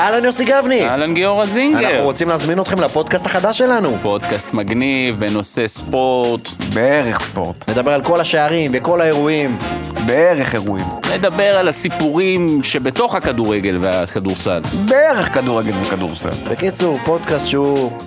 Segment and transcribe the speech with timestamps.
[0.00, 0.88] אהלן יוסי גבני!
[0.88, 1.88] אהלן גיורא זינגר.
[1.88, 3.96] אנחנו רוצים להזמין אתכם לפודקאסט החדש שלנו.
[4.02, 6.48] פודקאסט מגניב בנושא ספורט.
[6.74, 7.70] בערך ספורט.
[7.70, 9.58] נדבר על כל השערים וכל האירועים.
[10.06, 10.86] בערך אירועים.
[11.14, 14.60] נדבר על הסיפורים שבתוך הכדורגל והכדורסל.
[14.88, 16.50] בערך כדורגל וכדורסל.
[16.50, 17.98] בקיצור, פודקאסט שהוא...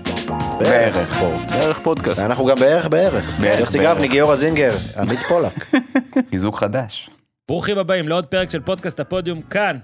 [0.60, 1.05] בערך.
[1.05, 1.39] ספורט.
[1.52, 2.20] בערך פודקאסט.
[2.20, 3.39] ואנחנו גם בערך בערך.
[3.39, 3.98] בערך, יוסי בערך.
[3.98, 5.66] גבני, גיורא זינגר, עמית פולק.
[6.32, 7.10] חיזוק חדש.
[7.48, 9.78] ברוכים הבאים לעוד פרק של פודקאסט הפודיום כאן,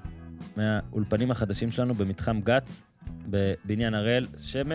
[0.60, 2.82] מהאולפנים החדשים שלנו במתחם גץ,
[3.28, 4.26] בבניין הראל.
[4.42, 4.74] שמש,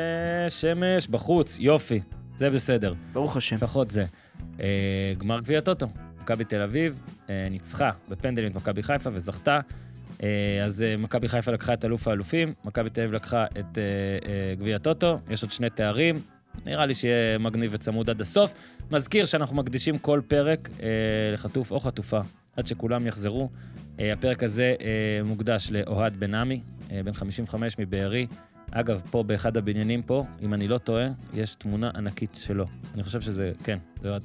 [0.49, 2.01] שמש, בחוץ, יופי,
[2.37, 3.57] זה בסדר, ברוך השם.
[3.57, 4.05] לפחות זה.
[4.61, 5.87] אה, גמר גביע טוטו,
[6.23, 6.99] מכבי תל אביב
[7.31, 9.61] אה, ניצחה בפנדלים את מכבי חיפה וזכתה.
[10.23, 13.83] אה, אז אה, מכבי חיפה לקחה את אלוף האלופים, מכבי תל אביב לקחה את אה,
[14.29, 16.21] אה, גביע טוטו, יש עוד שני תארים.
[16.67, 18.55] נראה לי שיהיה מגניב וצמוד עד הסוף.
[18.91, 20.87] מזכיר שאנחנו מקדישים כל פרק אה,
[21.33, 22.21] לחטוף או חטופה,
[22.57, 23.51] עד שכולם יחזרו.
[24.01, 26.61] אה, הפרק הזה אה, מוקדש לאוהד בן עמי,
[26.93, 28.27] אה, בן 55 מבארי.
[28.71, 32.67] אגב, פה באחד הבניינים פה, אם אני לא טועה, יש תמונה ענקית שלו.
[32.95, 34.09] אני חושב שזה, כן, זה.
[34.09, 34.23] אוהד,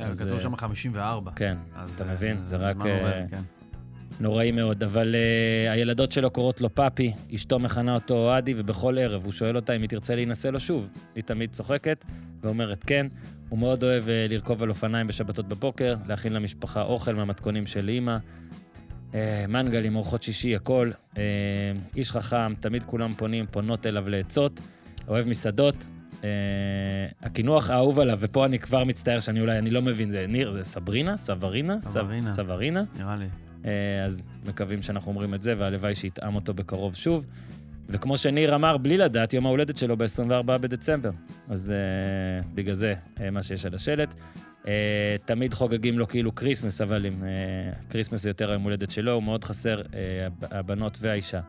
[0.00, 1.30] אז, כתוב שם 54.
[1.36, 2.46] כן, אז, אתה מבין?
[2.46, 2.76] זה רק...
[2.76, 3.42] עובר, כן.
[4.20, 9.24] נוראי מאוד, אבל uh, הילדות שלו קוראות לו פאפי, אשתו מכנה אותו אוהדי, ובכל ערב
[9.24, 10.88] הוא שואל אותה אם היא תרצה להינשא לו שוב.
[11.14, 12.04] היא תמיד צוחקת
[12.42, 13.06] ואומרת כן.
[13.54, 18.16] הוא מאוד אוהב uh, לרכוב על אופניים בשבתות בבוקר, להכין למשפחה אוכל מהמתכונים של אימא.
[19.12, 19.14] Uh,
[19.48, 20.90] מנגלים, ארוחות שישי, הכל.
[21.14, 21.16] Uh,
[21.96, 24.60] איש חכם, תמיד כולם פונים, פונות אליו לעצות.
[25.08, 25.86] אוהב מסעדות.
[27.22, 30.64] הקינוח האהוב עליו, ופה אני כבר מצטער שאני אולי, אני לא מבין, זה ניר, זה
[30.64, 31.16] סברינה?
[31.16, 31.76] סברינה?
[31.80, 32.32] סב- סברינה.
[32.34, 32.82] סברינה?
[32.98, 33.26] נראה לי.
[33.64, 37.26] אה, אז מקווים שאנחנו אומרים את זה, והלוואי שיטעם אותו בקרוב שוב.
[37.88, 41.10] וכמו שניר אמר, בלי לדעת, יום ההולדת שלו ב-24 בדצמבר.
[41.48, 41.72] אז
[42.42, 44.14] אה, בגלל זה אה, מה שיש על השלט.
[44.62, 44.66] אה,
[45.24, 49.22] תמיד חוגגים לו כאילו כריסמס, אבל עם אה, כריסמס זה יותר היום הולדת שלו, הוא
[49.22, 49.84] מאוד חסר, אה,
[50.26, 51.40] הב- הבנות והאישה.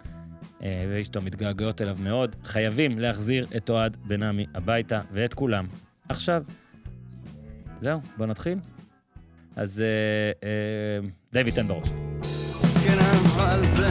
[0.59, 2.35] אה, ואשתו מתגעגעות אליו מאוד.
[2.43, 5.67] חייבים להחזיר את אוהד בן עמי הביתה, ואת כולם.
[6.09, 6.43] עכשיו.
[7.81, 8.57] זהו, בוא נתחיל.
[9.55, 10.43] אז אה,
[11.05, 11.89] אה, דיוויד, תן בראש.
[12.83, 13.87] כן, אבל זה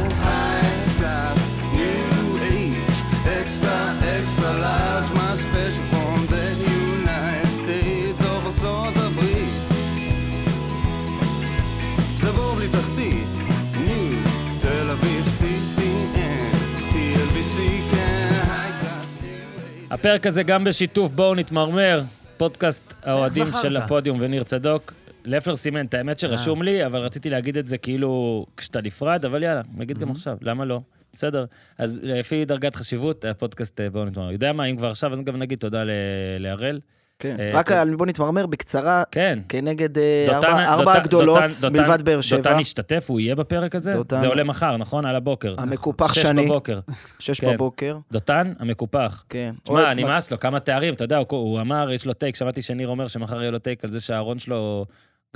[20.04, 22.02] הפרק הזה גם בשיתוף בואו נתמרמר,
[22.36, 23.46] פודקאסט האוהדים?
[23.62, 24.92] של הפודיום וניר צדוק.
[25.24, 26.64] לפלר סימן, את האמת שרשום אה.
[26.64, 30.00] לי, אבל רציתי להגיד את זה כאילו כשאתה נפרד, אבל יאללה, נגיד Mm-hmm.
[30.00, 30.80] גם עכשיו, למה לא?
[31.12, 31.44] בסדר.
[31.78, 34.32] אז לפי דרגת חשיבות, הפודקאסט אה, בואו נתמרמר.
[34.32, 35.90] יודע מה, אם כבר עכשיו, אז גם נגיד תודה ל-
[36.38, 36.80] להראל.
[37.18, 37.36] כן.
[37.40, 37.76] אה, רק טוב.
[37.78, 39.38] על- בוא נתמרמר בקצרה, כן.
[39.48, 40.26] כנגד אה,
[40.66, 41.42] ארבע- הגדולות,
[41.72, 42.38] מלבד באר שבע.
[42.40, 43.92] דותן ישתתף, הוא יהיה בפרק הזה?
[43.92, 45.06] דותן- זה עולה מחר, נכון?
[45.06, 45.54] על הבוקר.
[45.58, 46.80] המקופח שש שני, בבוקר.
[47.20, 47.54] שש כן.
[47.54, 47.98] בבוקר.
[48.12, 49.24] דותן, המקופח.
[49.28, 49.54] כן.
[49.62, 52.88] תשמע, נמאס לו, כמה תארים, אתה יודע, הוא, הוא אמר, יש לו טייק, שמעתי שניר
[52.88, 54.86] אומר שמחר יהיה לו טייק על זה שהארון שלו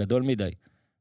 [0.00, 0.50] גדול מדי,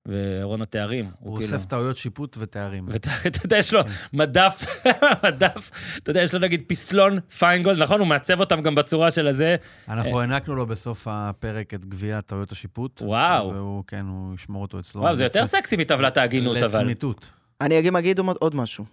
[0.07, 1.09] וארון התארים.
[1.19, 2.85] הוא כאילו- אוסף טעויות שיפוט ותארים.
[2.87, 3.81] ואתה אתה יודע, יש לו
[4.13, 4.63] מדף,
[5.25, 7.99] מדף, אתה יודע, יש לו נגיד פסלון פיינגולד, נכון?
[7.99, 9.55] הוא מעצב אותם גם בצורה של הזה.
[9.89, 13.01] אנחנו הענקנו לו בסוף הפרק את גביע טעויות השיפוט.
[13.01, 13.53] וואו.
[13.53, 15.01] והוא, כן, הוא ישמור אותו אצלו.
[15.01, 16.65] וואו, זה יותר סקסי מטבלת ההגינות, אבל.
[16.65, 17.29] לצמיתות.
[17.61, 18.85] אני אגיד אגיד עוד- עוד משהו.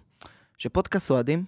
[0.57, 1.43] שפודקאסט אוהדים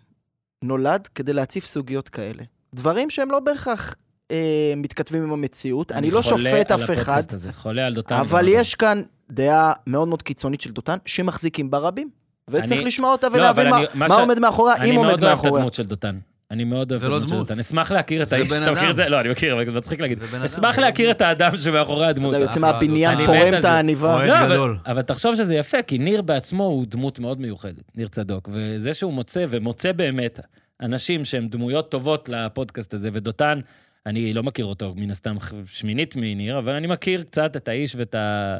[0.63, 2.43] נולד כדי להציף סוגיות כאלה.
[2.75, 3.95] דברים שהם לא בהכרח
[4.31, 4.37] אה,
[4.77, 5.91] מתכתבים עם המציאות.
[5.91, 8.15] אני לא חולה שופט אף אחד, הפודקאסט הזה, חולה על דותן.
[8.15, 8.45] אבל.
[8.47, 9.01] יש כאן
[9.31, 12.09] דעה מאוד מאוד קיצונית של דותן, שמחזיקים בה רבים.
[12.49, 14.89] וצריך אני- לשמוע אותה לא, ולהבין אבל מה- אני- מה מה ש- עומד מאחוריה, אני
[14.89, 15.55] אם מאוד עומד אוהב את מאחוריה.
[15.61, 16.17] הדמות של דותן.
[16.51, 17.35] אני מאוד אוהב את לא הדמות של.
[17.35, 17.59] דותן.
[17.59, 18.91] אשמח להכיר את האיש, אתה מכיר.
[18.91, 19.09] את זה?
[19.09, 20.19] לא, אני מכיר, אבל זה מצחיק להגיד.
[20.45, 22.33] אשמח להכיר את האדם שמאחורי הדמות.
[22.35, 23.65] אתה יוצא אחלה, מהבניין, אני פורם את.
[23.65, 24.25] העניבה.
[24.47, 24.67] לא.
[24.85, 28.49] אבל תחשוב שזה יפה, כי ניר בעצמו הוא דמות מאוד מיוחדת, ניר צדוק.
[28.51, 30.39] וזה שהוא מוצא, ומוצא באמת,
[30.81, 33.59] אנשים שהם דמויות טובות לפודקאסט הזה, ודותן,
[34.05, 35.35] אני לא מכיר אותו מן הסתם
[35.65, 38.57] שמינית מניר, אבל אני מכיר קצת את האיש ואת ה...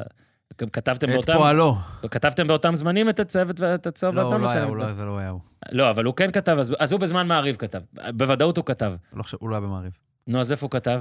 [0.72, 1.32] כתבתם את באותם...
[1.32, 1.76] פועלו.
[2.10, 4.64] כתבתם באותם זמנים את הצוות ואת הצהוב לא, הוא לא היה?
[4.64, 5.40] הוא לא זה לא היה הוא.
[5.72, 7.80] לא, אבל הוא כן כתב, אז, אז הוא בזמן מעריב כתב.
[8.14, 8.92] בוודאות הוא כתב.
[9.12, 9.92] לא חושב- הוא לא היה במעריב.
[10.26, 11.00] נו, אז איפה הוא כתב?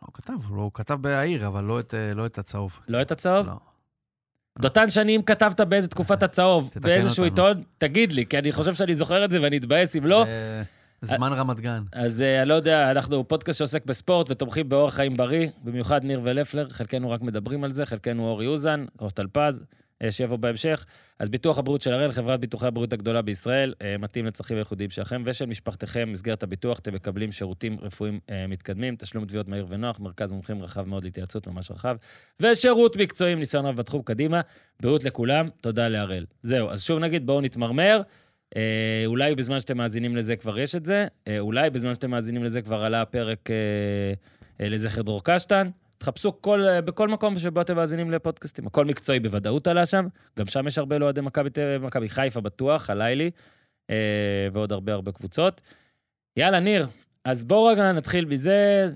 [0.00, 2.80] הוא כתב, הוא כתב בהעיר, אבל לא את, אה, לא את הצהוב.
[2.88, 3.46] לא את הצהוב?
[3.46, 3.52] לא.
[4.58, 7.46] דותן שני, אם כתבת באיזה תקופת הצהוב, תתקן באיזשהו אותנו.
[7.46, 10.24] עיתון, תגיד לי, כי אני חושב שאני זוכר את זה ואני אתבאס אם לא.
[11.02, 11.82] זמן רמת גן.
[11.92, 16.20] אז אה, אני לא יודע, אנחנו פודקאסט שעוסק בספורט ותומכים באורח חיים בריא, במיוחד ניר
[16.24, 19.64] ולפלר, חלקנו רק מדברים על זה, חלקנו אורי אוזן, או טלפז,
[20.02, 20.86] אה, שיבוא בהמשך.
[21.18, 25.22] אז ביטוח הבריאות של הראל, חברת ביטוחי הבריאות הגדולה בישראל, אה, מתאים לצרכים הייחודיים שלכם
[25.26, 26.08] ושל משפחתכם.
[26.08, 31.04] במסגרת הביטוח אתם מקבלים שירותים רפואיים מתקדמים, תשלום תביעות מהיר ונוח, מרכז מומחים רחב מאוד
[31.04, 31.96] להתייעצות, ממש רחב,
[32.40, 34.40] ושירות מקצועי עם ניסיון רב בתחום קדימה.
[34.80, 36.24] בריאות לכולם, תודה להראל.
[36.42, 38.02] זהו, אז שוב נגיד, בואו נתמרמר.
[38.56, 42.44] אה, אולי בזמן שאתם מאזינים לזה כבר יש את זה, אה, אולי בזמן שאתם מאזינים
[42.44, 43.56] לזה כבר עלה הפרק אה,
[44.60, 45.70] אה, לזכר דרור קשטן.
[45.98, 48.66] תחפשו כל, אה, בכל מקום שבו אתם מאזינים לפודקאסטים.
[48.66, 50.06] הכל מקצועי בוודאות עלה שם,
[50.38, 51.20] גם שם יש הרבה לאוהדי
[51.80, 53.30] מכבי חיפה בטוח, עליי לי,
[53.90, 55.60] אה, ועוד הרבה הרבה קבוצות.
[56.36, 56.86] יאללה, ניר,
[57.24, 58.88] אז בואו רגע נתחיל מזה.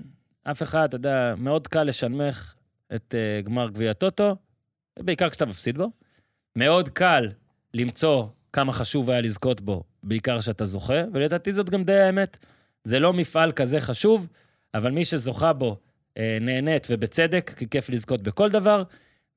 [0.43, 2.53] אף אחד, אתה יודע, מאוד קל לשנמך
[2.95, 4.35] את אה, גמר גביע הטוטו,
[4.99, 5.91] בעיקר כשאתה מפסיד בו.
[6.55, 7.29] מאוד קל
[7.73, 12.37] למצוא כמה חשוב היה לזכות בו, בעיקר כשאתה זוכה, ולדעתי זאת גם די האמת.
[12.83, 14.27] זה לא מפעל כזה חשוב,
[14.73, 15.77] אבל מי שזוכה בו
[16.17, 18.83] אה, נהנית ובצדק, כי כיף לזכות בכל דבר,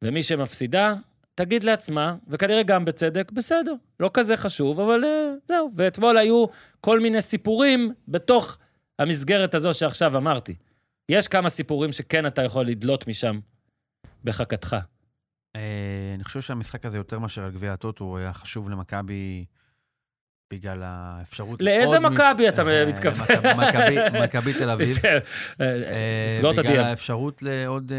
[0.04, 0.94] ומי שמפסידה,
[1.34, 5.70] תגיד לעצמה, וכנראה גם בצדק, בסדר, לא כזה חשוב, אבל אה, זהו.
[5.74, 6.46] ואתמול היו
[6.80, 8.58] כל מיני סיפורים בתוך
[8.98, 10.54] המסגרת הזו שעכשיו אמרתי.
[11.08, 13.38] יש כמה סיפורים שכן אתה יכול לדלות משם
[14.24, 14.76] בחכתך.
[15.58, 19.44] אה, אני חושב שהמשחק הזה, יותר מאשר על גביע הטוטו, הוא היה חשוב למכבי
[20.52, 21.62] בגלל האפשרות...
[21.62, 23.26] לאיזה מכבי אתה אה, מתכוון?
[24.24, 24.96] מכבי- תל אביב.
[25.60, 26.86] אה, סגור את בגלל הדיון.
[26.86, 27.92] האפשרות לעוד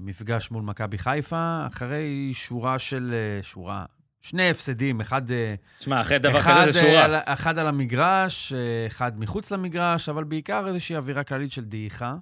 [0.00, 3.14] מפגש מול מכבי חיפה, אחרי שורה של...
[3.42, 3.84] שורה...
[4.22, 5.48] שני הפסדים, אחד, אה,
[5.80, 7.04] שמע, אחרי דבר כזה זה שורה.
[7.04, 8.52] על, אחד על המגרש,
[8.86, 12.14] אחד מחוץ למגרש, אבל בעיקר איזושהי אווירה כללית של דעיכה.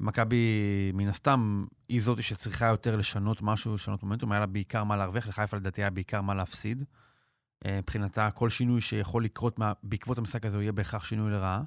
[0.00, 0.36] מכבי,
[0.94, 5.26] מן הסתם, היא זאתי שצריכה יותר לשנות משהו, לשנות מומנטום, היה לה בעיקר מה להרוויח,
[5.26, 6.84] לחיפה לדעתי היה בעיקר מה להפסיד.
[7.66, 11.62] אה, מבחינתה, כל שינוי שיכול לקרות מה, בעקבות המשחק הזה, הוא יהיה בהכרח שינוי לרעה.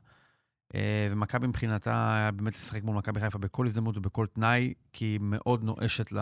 [0.76, 5.20] אה, ומכבי מבחינתה היה באמת לשחק מול מכבי חיפה בכל הזדמנות ובכל תנאי, כי היא
[5.22, 6.14] מאוד נואשת.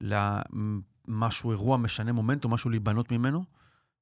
[0.00, 3.44] למשהו, אירוע משנה מומנטום, משהו להיבנות ממנו.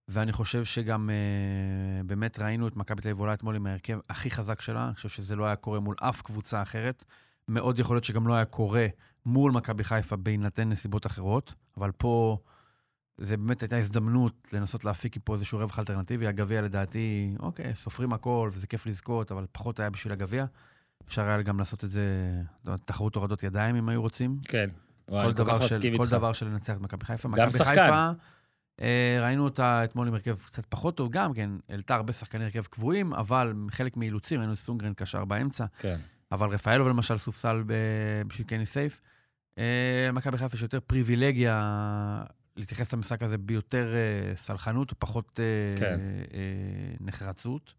[0.08, 4.30] ואני חושב שגם אה, באמת ראינו את מכבי תל אביב עולה אתמול עם ההרכב הכי
[4.30, 4.86] חזק שלה.
[4.86, 7.04] אני חושב שזה לא היה קורה מול אף קבוצה אחרת.
[7.48, 8.86] מאוד יכול להיות שגם לא היה קורה
[9.26, 12.38] מול מכבי חיפה בהינתן נסיבות אחרות, אבל פה
[13.18, 16.26] זה באמת הייתה הזדמנות לנסות להפיק מפה איזשהו רווח אלטרנטיבי.
[16.26, 20.44] הגביע לדעתי, אוקיי, סופרים הכל וזה כיף לזכות, אבל פחות היה בשביל הגביע.
[21.06, 22.02] אפשר היה גם לעשות את זה,
[22.84, 24.38] תחרות הורדות ידיים אם היו רוצים.
[24.44, 24.70] כן.
[25.10, 26.06] כל דבר, של, כל.
[26.06, 27.28] דבר של לנצח את מכבי חיפה.
[27.36, 27.74] גם שחקן.
[27.74, 28.10] חיפה,
[29.20, 33.14] ראינו אותה אתמול עם הרכב קצת פחות טוב גם, כן, העלתה הרבה שחקני הרכב קבועים,
[33.14, 35.98] אבל חלק מאילוצים, ראינו סונגרן קשר באמצע, כן.
[36.32, 37.62] אבל רפאלוב למשל סופסל
[38.26, 39.00] בשביל קני סייף.
[39.58, 42.22] אה, למכבי חיפה יש יותר פריבילגיה
[42.58, 46.00] להתייחס למשחק הזה ביותר אה, סלחנות ופחות אה, כן.
[46.34, 47.74] אה, נחרצות.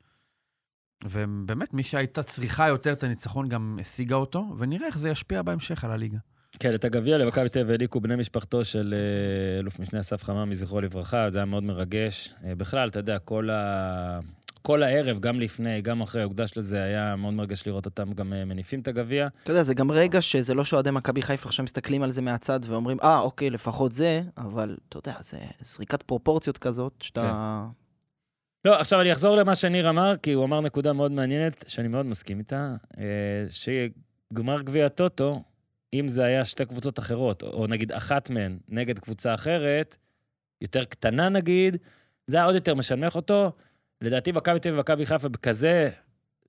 [1.04, 5.84] ובאמת, מי שהייתה צריכה יותר את הניצחון גם השיגה אותו, ונראה איך זה ישפיע בהמשך
[5.84, 6.18] על הליגה.
[6.60, 10.56] כן, את הגביע למכבי תל אביב העניקו בני משפחתו של אה, אלוף משנה אסף חממי,
[10.56, 12.34] זכרו לברכה, זה היה מאוד מרגש.
[12.46, 14.19] אה, בכלל, אתה יודע, כל, ה...
[14.62, 18.46] כל הערב, גם לפני, גם אחרי, הוקדש לזה, היה מאוד מרגש לראות אותם גם אה,
[18.46, 19.28] מניפים את הגביע.
[19.44, 22.60] אתה יודע, זה גם רגע שזה לא שאוהדי מכבי חיפה עכשיו מסתכלים על זה מהצד
[22.66, 27.66] ואומרים, אה, אוקיי, לפחות זה, אבל אתה יודע, זה זריקת פרופורציות כזאת, שאתה...
[28.66, 32.06] לא, עכשיו אני אחזור למה שניר אמר, כי הוא אמר נקודה מאוד מעניינת, שאני מאוד
[32.06, 32.75] מסכים איתה,
[33.50, 35.44] שגמר גביע הטוטו,
[35.94, 39.96] אם זה היה שתי קבוצות אחרות, או נגיד אחת מהן נגד קבוצה אחרת,
[40.62, 41.78] יותר קטנה נגיד,
[42.28, 43.52] זה היה עוד יותר משנמך אותו.
[44.02, 45.90] לדעתי מכבי תל אביב ומכבי חיפה בכזה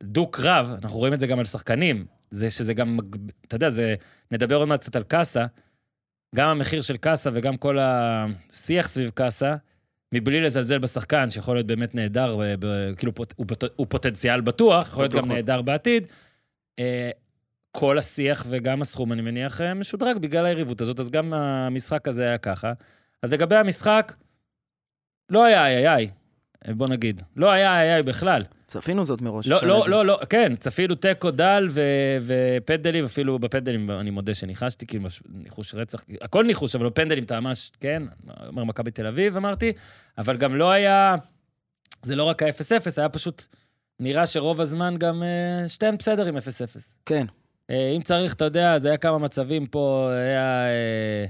[0.03, 2.99] דו-קרב, אנחנו רואים את זה גם על שחקנים, זה שזה גם,
[3.47, 3.95] אתה יודע, זה,
[4.31, 5.47] נדבר עוד מעט קצת על קאסה,
[6.35, 9.57] גם המחיר של קאסה וגם כל השיח סביב קאסה,
[10.15, 12.39] מבלי לזלזל בשחקן, שיכול להיות באמת נהדר,
[12.97, 15.33] כאילו הוא, פוט, הוא פוטנציאל בטוח, יכול להיות גם.
[15.33, 16.07] נהדר בעתיד.
[17.73, 22.23] כל השיח וגם הסכום, אני מניח, אה, משודרג בגלל היריבות הזאת, אז גם המשחק הזה
[22.25, 22.73] היה ככה.
[23.23, 24.13] אז לגבי המשחק,
[25.31, 26.11] לא היה איי איי,
[26.75, 27.23] בוא נגיד.
[27.37, 28.43] לא היה איי איי בכלל.
[28.67, 29.47] צפינו זאת מראש.
[29.47, 29.89] לא, לא.
[29.89, 35.75] לא, לא, כן, צפינו תיקו דל ו- ופנדלים, אפילו בפנדלים אני מודה שניחשתי, כאילו, ניחוש
[35.75, 38.03] רצח, הכל ניחוש, אבל בפנדלים אתה ממש, כן,
[38.47, 39.73] אומר מכבי תל אביב, אמרתי,
[40.19, 41.17] אבל גם לא היה,
[42.03, 43.45] זה לא רק ה-0-0, היה פשוט,
[44.01, 46.41] נראה שרוב הזמן גם אה, שתיהן בסדר עם 0-0.
[47.07, 47.27] כן.
[47.71, 51.25] אה, אם צריך, אתה יודע, זה היה כמה מצבים פה, היה אה,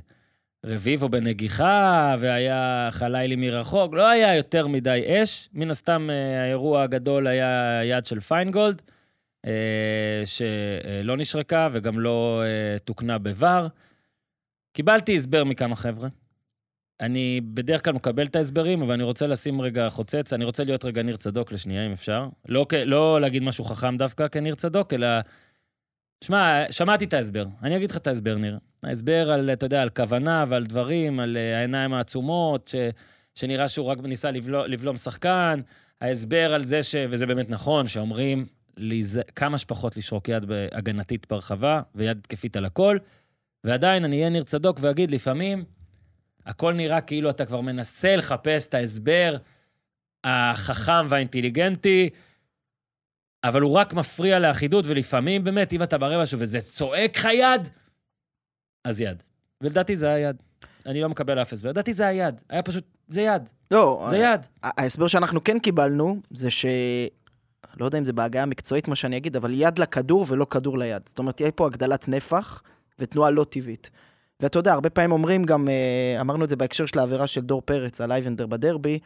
[0.67, 5.49] רביבו בנגיחה, והיה חלילי מרחוק, לא היה יותר מדי אש.
[5.53, 8.83] מן הסתם, אה, האירוע הגדול היה יד של פיינגולד,
[10.25, 12.43] שלא נשרקה וגם לא
[12.85, 13.69] תוקנה בVAR.
[14.73, 16.09] קיבלתי הסבר מכמה חבר'ה.
[17.01, 20.85] אני בדרך כלל מקבל את ההסברים, אבל אני רוצה לשים רגע חוצץ, אני רוצה להיות
[20.85, 22.29] רגע ניר צדוק לשנייה, אם אפשר.
[22.49, 25.09] לא, לא להגיד משהו חכם דווקא כניר צדוק, אלא
[26.25, 27.47] שמע, שמעתי את ההסבר.
[27.63, 28.59] אני אגיד לך את ההסבר, ניר.
[28.83, 32.75] ההסבר על, אתה יודע, על כוונה ועל דברים, על אה, העיניים העצומות, ש,
[33.35, 35.61] שנראה שהוא רק ניסה לבלום, לבלום שחקן.
[36.01, 38.47] ההסבר על זה, ש, וזה באמת נכון, שאומרים
[38.77, 39.21] להיז...
[39.37, 42.97] כמה שפחות לשרוק יד הגנתית ברחבה ויד התקפית על הכל,
[43.65, 45.65] ועדיין אני אהיה ניר צדוק ואגיד, לפעמים
[46.47, 49.37] הכל נראה כאילו אתה כבר מנסה לחפש את ההסבר
[50.25, 52.11] החכם והאינטליגנטי,
[53.45, 57.69] אבל הוא רק מפריע לאחידות, ולפעמים באמת, אם אתה ברבע שלו וזה צועק לך יד,
[58.85, 59.23] אז יד.
[59.61, 60.37] ולדעתי זה היה יד.
[60.87, 61.69] אני לא מקבל אף הסבר.
[61.71, 62.41] לדעתי זה היה יד.
[62.49, 63.49] היה פשוט, זה יד.
[63.71, 64.47] לא, זה יד.
[64.63, 66.67] ה- ההסבר שאנחנו כן קיבלנו, זה ש...
[67.81, 71.03] לא יודע אם זה בהגיה המקצועית, מה שאני אגיד, אבל יד לכדור ולא כדור ליד.
[71.07, 72.63] זאת אומרת, תהיה פה הגדלת נפח
[72.99, 73.91] ותנועה לא טבעית.
[74.41, 77.63] ואתה יודע, הרבה פעמים אומרים גם, אה, אמרנו את זה בהקשר של העבירה של דור
[77.65, 78.99] פרץ על אייבנדר בדרבי,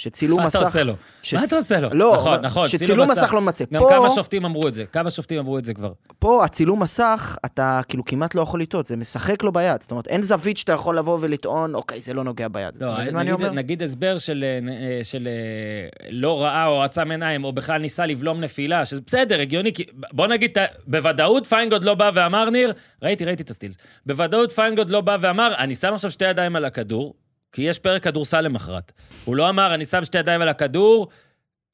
[0.00, 0.56] שצילום מה מסך...
[0.58, 0.94] אתה עושה לו?
[1.22, 1.88] שצ- מה אתה עושה לו?
[1.92, 2.68] לא, נכון, נכון.
[2.68, 3.64] שצילום מסך לא ממצה.
[3.72, 4.84] גם פה- כמה שופטים אמרו את זה.
[4.92, 5.92] כמה שופטים אמרו את זה כבר.
[6.18, 9.80] פה הצילום מסך, אתה כאילו כמעט לא יכול לטעות, זה משחק לו ביד.
[9.82, 12.74] זאת אומרת, אין זווית שאתה יכול לבוא ולטעון, אוקיי, זה לא נוגע ביד.
[12.80, 13.50] לא, מה נגיד, אומר?
[13.50, 18.40] נגיד הסבר של, אה, של אה, לא ראה או עצם עיניים, או בכלל ניסה לבלום
[18.40, 22.72] נפילה, שזה בסדר, הגיוני, כי בוא נגיד, בוודאות פיינגוד לא בא ואמר, ניר,
[23.02, 23.76] ראיתי, ראיתי את הסטילס,
[24.06, 27.14] בוודאות פיינגוד לא בא ואמר, אני שם עכשיו שתי ידיים על הכדור,
[27.56, 28.92] כי יש פרק כדורסל למחרת.
[29.24, 31.08] הוא לא אמר, אני שם שתי ידיים על הכדור,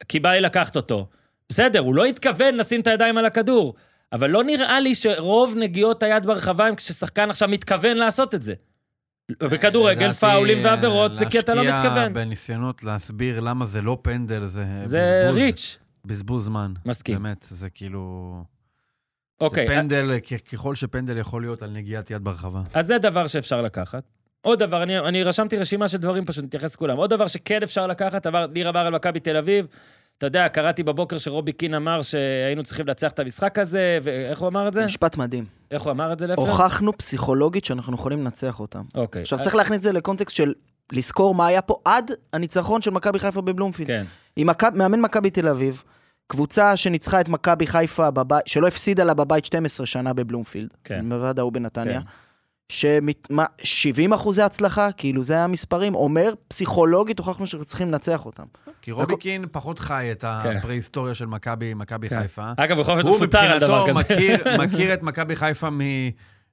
[0.08, 1.08] כי בא לי לקחת אותו.
[1.48, 3.74] בסדר, הוא לא התכוון לשים את הידיים על הכדור,
[4.12, 8.54] אבל לא נראה לי שרוב נגיעות היד ברחבה הם כששחקן עכשיו מתכוון לעשות את זה.
[9.42, 12.12] בכדורגל, פאולים ועבירות, זה כי אתה לא להשקיע מתכוון.
[12.12, 15.78] בניסיונות להסביר למה זה לא פנדל, זה זה בזבוז, ריץ'.
[16.04, 16.72] בזבוז זמן.
[16.86, 17.14] מסכים.
[17.22, 18.34] באמת, זה כאילו...
[19.40, 22.62] אוקיי, זה פנדל, כ- ככל שפנדל יכול להיות על נגיעת יד ברחבה.
[22.74, 24.02] אז זה דבר שאפשר לקחת.
[24.42, 26.96] עוד דבר, אני, אני רשמתי רשימה של דברים, פשוט נתייחס לכולם.
[26.96, 29.66] עוד דבר שכן אפשר לקחת, עבר, ניר עבר על מכבי תל אביב.
[30.18, 34.48] אתה יודע, קראתי בבוקר שרובי קין אמר שהיינו צריכים לנצח את המשחק הזה, ואיך הוא
[34.48, 34.84] אמר את זה?
[34.84, 35.44] משפט מדהים.
[35.70, 36.44] איך הוא אמר את זה, לפלר?
[36.44, 38.82] הוכחנו פסיכולוגית שאנחנו יכולים לנצח אותם.
[38.94, 39.22] אוקיי.
[39.22, 40.52] עכשיו, צריך להכניס את זה לקונטקסט של
[40.92, 43.86] לזכור מה היה פה עד הניצחון של מכבי חיפה בבלומפילד.
[43.88, 44.04] כן,
[44.36, 45.82] עם מכב- מאמן מכבי תל אביב,
[46.26, 51.04] קבוצה שניצחה את מכבי חיפה בבית, שלא הפסידה לה בבית 12 שנה בבלומפילד, כן.
[51.04, 52.06] מלבד ההוא בנתניה, כן.
[52.68, 58.44] שמת, מה, 70 אחוזי הצלחה, כאילו זה המספרים, אומר פסיכולוגית הוכחנו שאנחנו צריכים לנצח אותם.
[58.82, 60.56] כי רובי קין פחות חי את כן.
[60.56, 62.22] הפרה-היסטוריה של מכבי, מכבי כן.
[62.22, 62.52] חיפה.
[62.56, 64.14] אגב, הוא יכול להיות הוא מפוטר על דבר מבחינתו כזה.
[64.14, 65.80] מכיר, מכיר את מכבי חיפה מ,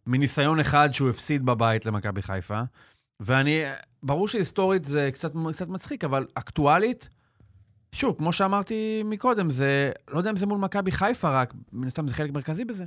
[0.07, 2.61] מניסיון אחד שהוא הפסיד בבית למכבי חיפה.
[3.19, 3.61] ואני,
[4.03, 7.09] ברור שהיסטורית זה קצת, קצת מצחיק, אבל אקטואלית,
[7.91, 12.07] שוב, כמו שאמרתי מקודם, זה, לא יודע אם זה מול מכבי חיפה רק, מן הסתם
[12.07, 12.85] זה חלק מרכזי בזה.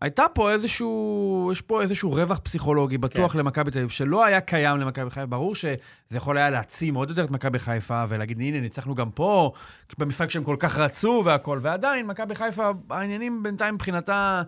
[0.00, 3.38] הייתה פה איזשהו, יש פה איזשהו רווח פסיכולוגי בטוח כן.
[3.38, 5.26] למכבי תל אביב, שלא היה קיים למכבי חיפה.
[5.26, 5.76] ברור שזה
[6.14, 9.52] יכול היה להעצים עוד יותר את מכבי חיפה, ולהגיד, הנה, ניצחנו גם פה,
[9.98, 14.42] במשחק שהם כל כך רצו והכל, ועדיין, מכבי חיפה, העניינים בינתיים מבחינתה,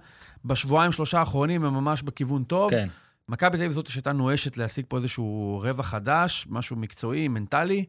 [0.45, 2.71] בשבועיים, שלושה האחרונים, הם ממש בכיוון טוב.
[2.71, 2.89] כן.
[3.29, 7.85] מכבי תל אביב זאת שהייתה נואשת להשיג פה איזשהו רווח חדש, משהו מקצועי, מנטלי,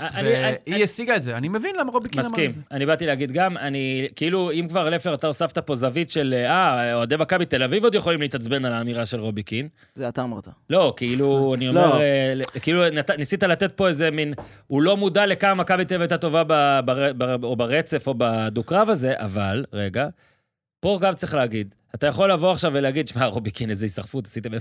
[0.00, 1.36] והיא השיגה את זה.
[1.36, 2.50] אני מבין למה רובי קין אמר מסכים.
[2.50, 2.60] את זה.
[2.70, 6.94] אני באתי להגיד גם, אני, כאילו, אם כבר לפר, אתה הוספת פה זווית של, אה,
[6.94, 9.68] אוהדי מכבי תל אביב עוד יכולים להתעצבן על האמירה של רובי קין.
[9.94, 10.48] זה אתה אמרת.
[10.70, 12.00] לא, כאילו, אני אומר, לא.
[12.00, 12.82] אה, כאילו,
[13.18, 14.34] ניסית לתת פה איזה מין,
[14.66, 18.14] הוא לא מודע לכמה מכבי תל אביב הייתה טובה ב, בר, בר, או ברצף או
[18.18, 20.08] בדו-קרב הזה, אבל, רגע,
[20.80, 24.54] פה גם צריך להגיד, אתה יכול לבוא עכשיו ולהגיד, שמע, רובי קין, איזה היסחפות, עשיתם
[24.54, 24.56] 0-0.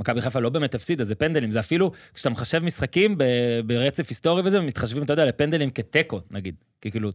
[0.00, 3.24] מכבי חיפה לא באמת הפסידה, זה פנדלים, זה אפילו, כשאתה מחשב משחקים ב,
[3.66, 6.54] ברצף היסטורי וזה, מתחשבים, אתה יודע, לפנדלים כתיקו, נגיד.
[6.80, 7.10] כי כאילו,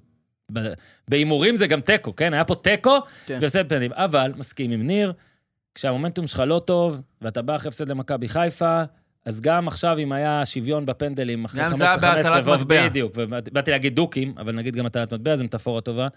[1.08, 2.34] בהימורים זה גם תיקו, כן?
[2.34, 3.38] היה פה תיקו, כן.
[3.42, 3.92] ועושה פנדלים.
[3.94, 5.14] אבל, מסכים עם ניר,
[5.76, 8.84] כשהמומנטום שלך לא טוב, ואתה בא אחרי הפסד למכבי חיפה,
[9.26, 12.90] אז גם עכשיו, אם היה שוויון בפנדלים אחרי גם 15-15, זה היה בהטלת ועוד- מטבע.
[12.90, 16.08] בדיוק, ובאתי להגיד דוקים, אבל נגיד גם הטלת מטבע, זו מטאפורה טובה.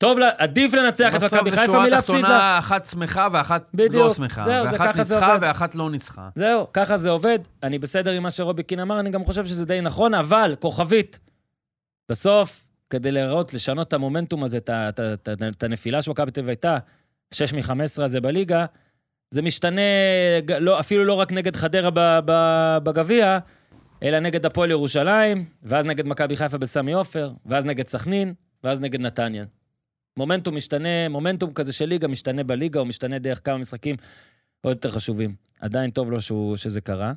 [0.00, 2.20] טוב, עדיף לנצח את מכבי חיפה מלהפסיד לה.
[2.20, 4.44] תחתונה, אחת שמחה ואחת בדיוק, לא שמחה.
[4.44, 5.46] זהו, זה ואחת ככה זה ניצחה עובד.
[5.46, 6.28] ואחת לא ניצחה.
[6.34, 7.38] זהו, ככה זה עובד.
[7.62, 11.18] אני בסדר עם מה שרובי קין אמר, אני גם חושב שזה די נכון, אבל, כוכבית,
[12.10, 16.78] בסוף, כדי להראות, לשנות את המומנטום הזה, את את את את הנפילה שמכבי תל הייתה,
[17.34, 18.66] 6 מ-15 הזה בליגה,
[19.30, 19.80] זה משתנה
[20.60, 21.90] לא, אפילו לא רק נגד חדרה
[22.82, 23.38] בגביע,
[24.02, 29.00] אלא נגד הפועל ירושלים, ואז נגד מכבי חיפה בסמי עופר, ואז נגד סכנין, ואז נגד
[29.00, 29.44] נתניה.
[30.16, 33.96] מומנטום משתנה, מומנטום כזה של ליגה משתנה בליגה, או משתנה דרך כמה משחקים
[34.60, 35.34] עוד יותר חשובים.
[35.60, 37.12] עדיין טוב לו שהוא, שזה קרה.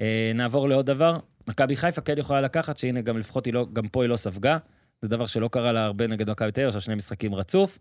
[0.00, 1.18] אה, נעבור לעוד דבר.
[1.48, 4.58] מכבי חיפה כן יכולה לקחת, שהנה גם לפחות לא, גם פה היא לא ספגה.
[5.02, 7.78] זה דבר שלא קרה לה הרבה נגד מכבי תל אביב, עכשיו שני משחקים רצוף.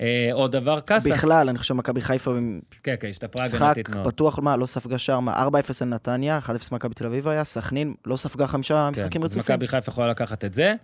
[0.00, 1.14] אה, עוד דבר, קאסה.
[1.14, 2.34] בכלל, אני חושב מכבי חיפה
[2.82, 4.06] כן, כן, השתפרה הגנתית מאוד.
[4.06, 5.50] פתוח, מה, לא ספגה שער, מה, 4-0
[5.80, 9.54] על נתניה, 1-0 מכבי תל אביב היה, סכנין לא ספגה חמישה משחקים כן, אז רצופים.
[9.54, 10.74] מכבי חיפה יכולה לקחת את זה.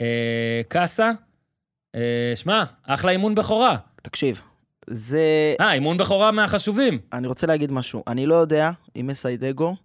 [0.00, 1.10] אה, קאסה,
[2.34, 3.76] שמע, אחלה אימון בכורה.
[4.02, 4.40] תקשיב,
[4.90, 5.20] זה...
[5.60, 6.98] אה, אימון בכורה מהחשובים.
[7.12, 8.02] אני רוצה להגיד משהו.
[8.06, 9.76] אני לא יודע אם מסיידגו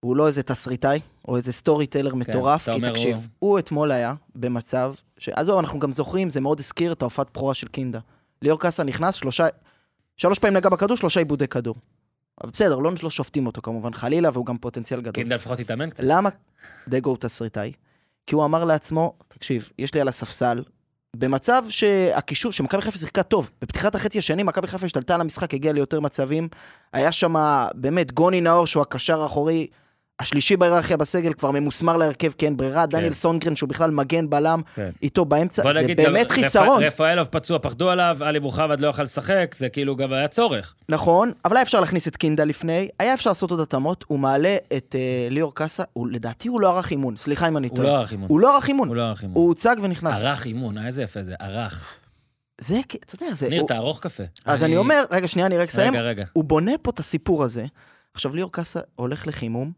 [0.00, 3.92] הוא לא איזה תסריטאי, או איזה סטורי טלר מטורף, אתה כי תקשיב, הוא- הוא אתמול
[3.92, 5.28] היה במצב, ש...
[5.28, 7.98] עזוב, אנחנו גם זוכרים, זה מאוד הזכיר את ההופעת בכורה של קינדה.
[8.42, 9.46] ליאור קאסה נכנס, שלושה...
[10.16, 11.74] שלוש פעמים נגע בכדור, שלושה עיבודי כדור.
[12.42, 15.12] אבל בסדר, לא, לא שופטים אותו כמובן, חלילה, והוא גם פוטנציאל גדול.
[15.12, 16.04] קינדה לפחות התאמן קצת.
[16.06, 16.30] למה
[16.88, 17.72] דגו הוא תסריטאי?
[18.26, 20.62] כי הוא אמר לעצמו, תקשיב, יש לי על הספסל,
[21.16, 25.74] במצב שהקישור, שמכבי חיפה שיחקה טוב, בפתיחת החצי השני מכבי חיפה השתלטה על המשחק, הגיעה
[25.74, 26.48] ליותר מצבים,
[26.92, 27.34] היה שם
[27.74, 29.66] באמת גוני נאור שהוא הקשר האחורי,
[30.20, 34.60] השלישי בהיררכיה בסגל, כבר ממוסמר להרכב, כי אין ברירה, דניאל סונגרן שהוא בכלל מגן בלם,
[34.74, 34.90] כן.
[35.02, 36.82] איתו באמצע, זה נגיד, גם באמת רפ- חיסרון.
[36.82, 40.74] רפאלוב פצוע, פחדו עליו, עלי מוחמד לא יכל לשחק, זה כאילו גם היה צורך.
[40.88, 44.56] נכון, אבל היה אפשר להכניס את קינדה לפני, היה אפשר לעשות עוד התאמות, הוא מעלה
[44.76, 47.88] את אה, ליאור קאסה, הוא, לדעתי הוא לא ערך אימון, סליחה אם אני הוא טועה.
[47.88, 48.28] לא ערך אימון.
[48.28, 49.36] הוא לא ערך אימון, הוא לא ערך אימון.
[49.36, 50.16] הוא הוצג ונכנס.
[50.18, 51.86] ערך אימון, אה, איזה יפה זה, ערך.
[52.60, 53.48] זה, אתה יודע, זה...
[53.48, 54.22] ניר, הוא- תערוך קפה.
[54.44, 55.92] אז אני אומר, רגע, שנייה, אני רק אסיים.
[55.94, 56.24] רגע, רגע.
[56.32, 57.64] הוא בונה פה את הסיפור הזה.
[58.14, 59.72] עכשיו, ליאור קאסה הולך לחימום,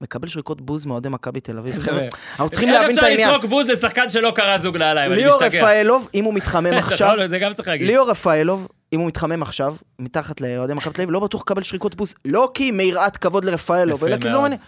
[0.00, 1.74] מקבל שריקות בוז מאוהדי מכבי תל אביב.
[2.30, 3.20] אנחנו צריכים להבין את איך העניין.
[3.20, 5.58] אפשר לשרוק בוז לשחקן שלא קרא זוג נעליים, אני ליאור משתגע.
[5.58, 7.86] רפאלוב, אם הוא מתחמם עכשיו, זה גם צריך להגיד.
[7.86, 11.94] ליאור רפאלוב, אם הוא מתחמם עכשיו, מתחת לאוהדי מכבי תל אביב, לא בטוח לקבל שריקות
[11.94, 14.42] בוז, לא כי מיראת כבוד לרפאלוב, אלא כי זה לא.
[14.42, 14.60] מעניין.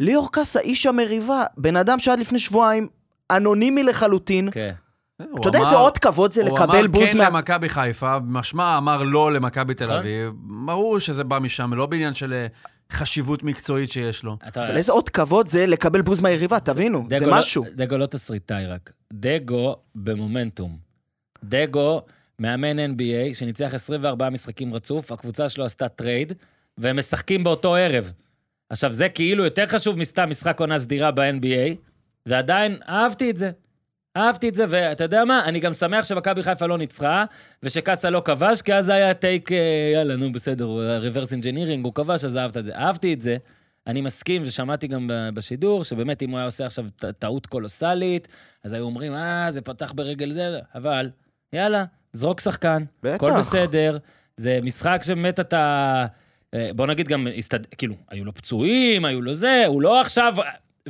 [0.00, 2.88] ליאור קאסה, איש המריבה, בן אדם שעד לפני שבועיים,
[3.30, 4.48] אנונימי לחלוטין.
[4.52, 4.72] כן.
[5.40, 7.28] אתה יודע איזה אות כבוד זה לקבל הוא בוז אמר כן מה...
[7.28, 9.96] למכבי חיפה, משמע אמר לא למכבי תל נכון.
[9.96, 10.30] אביב.
[10.64, 12.46] ברור שזה בא משם, לא בעניין של
[12.92, 14.36] חשיבות מקצועית שיש לו.
[14.48, 17.64] אתה- אבל איזה אות כבוד זה לקבל בוז מהיריבה, תבינו, זה דגו לא- משהו.
[17.76, 18.92] דגו לא תסריטאי רק.
[19.12, 20.78] דגו במומנטום.
[21.44, 22.02] דגו,
[22.38, 26.32] מאמן NBA, שניצח 24 משחקים רצוף, הקבוצה שלו עשתה טרייד,
[26.78, 28.12] והם משחקים באותו ערב.
[28.70, 31.74] עכשיו, זה כאילו יותר חשוב מסתם משחק עונה סדירה ב-NBA,
[32.26, 33.50] ועדיין אהבתי את זה.
[34.16, 35.44] אהבתי את זה, ואתה יודע מה?
[35.44, 37.24] אני גם שמח שמכבי חיפה לא ניצחה,
[37.62, 42.24] ושקאסה לא כבש, כי אז היה take, אה, יאללה, נו, בסדר, reverse engineering, הוא כבש,
[42.24, 42.74] אז אהבת את זה.
[42.74, 43.36] אהבתי את זה.
[43.86, 46.86] אני מסכים, ושמעתי גם בשידור, שבאמת אם הוא היה עושה עכשיו
[47.18, 48.28] טעות קולוסלית,
[48.64, 51.10] אז היו אומרים, אה, זה פתח ברגל זה, אבל
[51.52, 53.14] יאללה, זרוק שחקן, בטח.
[53.14, 53.98] הכל בסדר.
[54.36, 56.06] זה משחק שבאמת אתה...
[56.54, 57.66] אה, בוא נגיד גם, הסתד...
[57.66, 60.34] כאילו, היו לו פצועים, היו לו זה, הוא לא עכשיו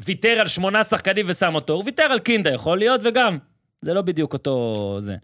[0.04, 3.38] ויתר על שמונה שחקנים ושם אותו, הוא ויתר על קינדה, יכול להיות, וגם,
[3.82, 5.16] זה לא בדיוק אותו זה.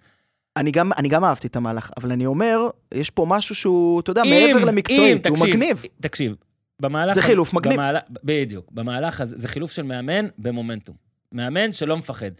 [0.57, 2.59] אני גם, אני גם אהבתי את המהלך, אבל אני אומר,
[2.95, 5.83] יש פה משהו שהוא, אתה יודע, אם- מעבר למקצועית, אם, הוא תקשיב, מגניב.
[6.01, 6.35] תקשיב,
[6.83, 7.15] במהלך...
[7.15, 7.75] זה חילוף מגניב.
[7.77, 8.73] במהלך, בדיוק.
[8.73, 10.97] במהלך הזה, זה חילוף של מאמן במומנטום.
[11.33, 12.31] מאמן שלא מפחד.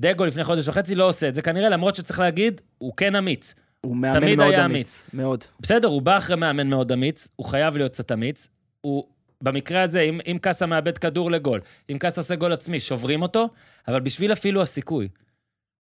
[0.00, 3.54] דגו לפני חודש וחצי לא עושה את זה, כנראה, למרות שצריך להגיד, הוא כן אמיץ.
[3.80, 5.10] הוא מאמן תמיד מאוד היה אמיץ.
[5.14, 5.44] מאוד.
[5.60, 8.48] בסדר, הוא בא אחרי מאמן מאוד אמיץ, הוא חייב להיות קצת אמיץ.
[8.80, 9.04] הוא,
[9.42, 13.48] במקרה הזה, אם, אם קאסה מאבד כדור לגול, אם קאסה עושה גול עצמי, שוברים אותו,
[13.88, 15.08] אבל בשביל אפילו הסיכוי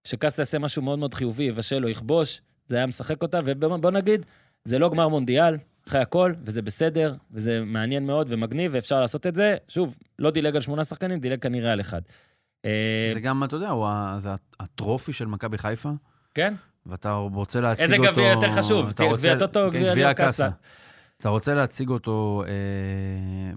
[0.06, 4.26] שקאסה יעשה משהו מאוד מאוד חיובי, יבשל או יכבוש, זה היה משחק אותה, ובוא נגיד,
[4.64, 5.56] זה לא גמר מונדיאל,
[5.88, 9.56] אחרי הכל, וזה בסדר, וזה מעניין מאוד ומגניב, ואפשר לעשות את זה.
[9.68, 12.00] שוב, לא דילג על שמונה שחקנים, דילג כנראה על אחד.
[12.64, 13.88] אה, זה גם, אתה יודע, הוא
[14.18, 14.28] זה
[14.60, 15.90] הטרופי של מכבי חיפה,
[16.34, 16.54] כן?
[16.86, 18.12] ואתה רוצה להציג איזה אותו...
[18.12, 18.92] גביע יותר חשוב?
[18.92, 20.48] גביע טוטו או כן, גביע ליאור קאסה?
[21.20, 23.52] אתה רוצה להציג אותו אה,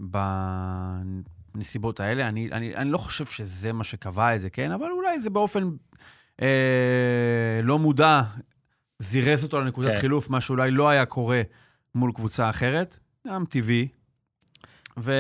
[1.56, 2.28] בנסיבות האלה?
[2.28, 4.72] אני, אני, אני לא חושב שזה מה שקבע את זה, כן?
[4.72, 5.64] אבל אולי זה באופן
[6.42, 8.22] אה, לא מודע
[9.00, 10.00] זירז אותו לנקודת כן.
[10.00, 11.42] חילוף, מה שאולי לא היה קורה
[11.96, 13.88] מול קבוצה אחרת, גם טבעי.
[15.00, 15.12] ו...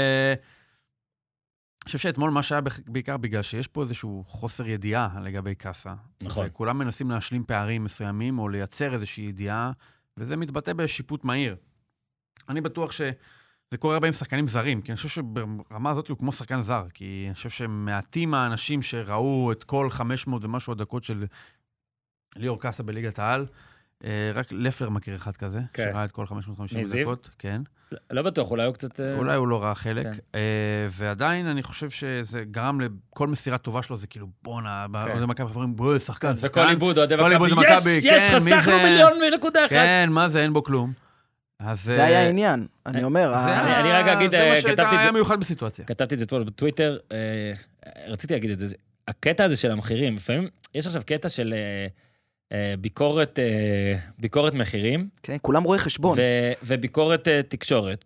[1.89, 5.93] חושב שאתמול מה שהיה בעיקר בגלל שיש פה איזשהו חוסר ידיעה לגבי קאסה.
[6.23, 6.45] נכון.
[6.47, 9.71] וכולם מנסים להשלים פערים מסוימים או לייצר איזושהי ידיעה,
[10.17, 11.55] וזה מתבטא בשיפוט מהיר.
[12.49, 16.31] אני בטוח שזה קורה הרבה עם שחקנים זרים, כי אני חושב שברמה הזאת הוא כמו
[16.31, 21.25] שחקן זר, כי אני חושב שמעטים האנשים שראו את כל 500 ומשהו הדקות של
[22.35, 23.45] ליאור קאסה בליגת העל.
[24.03, 25.89] אה, רק לפלר מכיר אחד כזה, כן.
[25.91, 27.05] שראה את כל 550 מי, זיו?
[27.05, 27.29] דקות.
[27.39, 27.61] כן.
[28.11, 28.99] לא בטוח, אולי הוא קצת...
[28.99, 30.05] אה, אולי הוא לא ראה חלק.
[30.05, 30.17] כן.
[30.35, 35.47] אה, ועדיין אני חושב שזה גרם לכל מסירה טובה שלו, זה כאילו, בואנה, אוהדי מכבי
[35.47, 36.61] חיפה אומרים, בואי, שחקן, שחקן.
[36.61, 38.77] וכל עיבוד, אוהדי מכבי, יש, יש, כן, חסכנו?
[38.77, 39.71] מיליון מנקודה אחת.
[39.71, 41.08] כן, מה זה, אין בו כלום.
[41.59, 41.83] אז...
[41.83, 43.29] זה אה, היה העניין, אני אומר.
[43.29, 45.85] זה ה- אני- רק אגיד, זה אה, מה כתבתי את היה זה- מיוחד בסיטואציה.
[45.85, 47.51] כתבתי את זה אתמול בטוויטר, אה,
[48.07, 48.75] רציתי להגיד את זה.
[49.07, 51.87] הקטע הזה של המחירים, לפעמים יש עכשיו קטע של אה,
[52.57, 56.17] אה, ביקורת, אה, ביקורת מחירים, כן, כולם רואי חשבון.
[56.63, 58.05] וביקורת אה, תקשורת.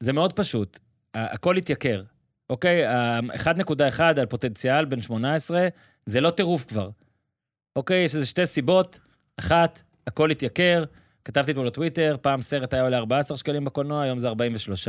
[0.00, 0.78] זה מאוד פשוט,
[1.14, 2.02] הכל התייקר,
[2.50, 2.86] אוקיי?
[2.86, 5.68] ה- 1.1 על פוטנציאל בן 18,
[6.06, 6.90] זה לא טירוף כבר.
[7.76, 8.98] אוקיי, יש איזה שתי סיבות.
[9.36, 10.84] אחת, הכל התייקר,
[11.28, 14.88] כתבתי אתמול לטוויטר, פעם סרט היה עולה 14 שקלים בקולנוע, היום זה 43.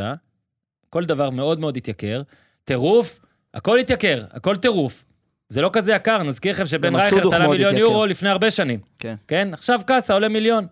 [0.89, 2.21] כל דבר מאוד מאוד התייקר.
[2.63, 3.19] טירוף,
[3.53, 5.05] הכל התייקר, הכל טירוף.
[5.49, 7.89] זה לא כזה יקר, נזכיר לכם שבן רייכרד עלה מאוד מיליון התייקר.
[7.89, 8.79] יורו לפני הרבה שנים.
[8.99, 9.15] כן.
[9.27, 9.53] כן?
[9.53, 10.67] עכשיו קאסה עולה מיליון.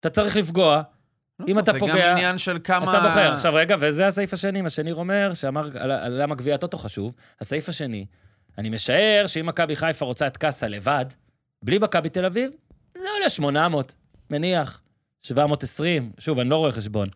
[0.00, 0.82] אתה צריך לפגוע,
[1.48, 2.90] אם אתה זה פוגע, גם עניין של כמה...
[2.90, 3.32] אתה בוחר.
[3.32, 7.14] עכשיו רגע, וזה הסעיף השני, מה שניר אומר, שאמר על, על למה גביע הטוטו חשוב.
[7.40, 8.06] הסעיף השני,
[8.58, 11.06] אני משער שאם מכבי חיפה רוצה את קאסה לבד,
[11.64, 12.50] בלי מכבי תל אביב,
[12.98, 13.94] זה עולה 800,
[14.30, 14.80] מניח,
[15.22, 17.08] 720, שוב, אני לא רואה חשבון.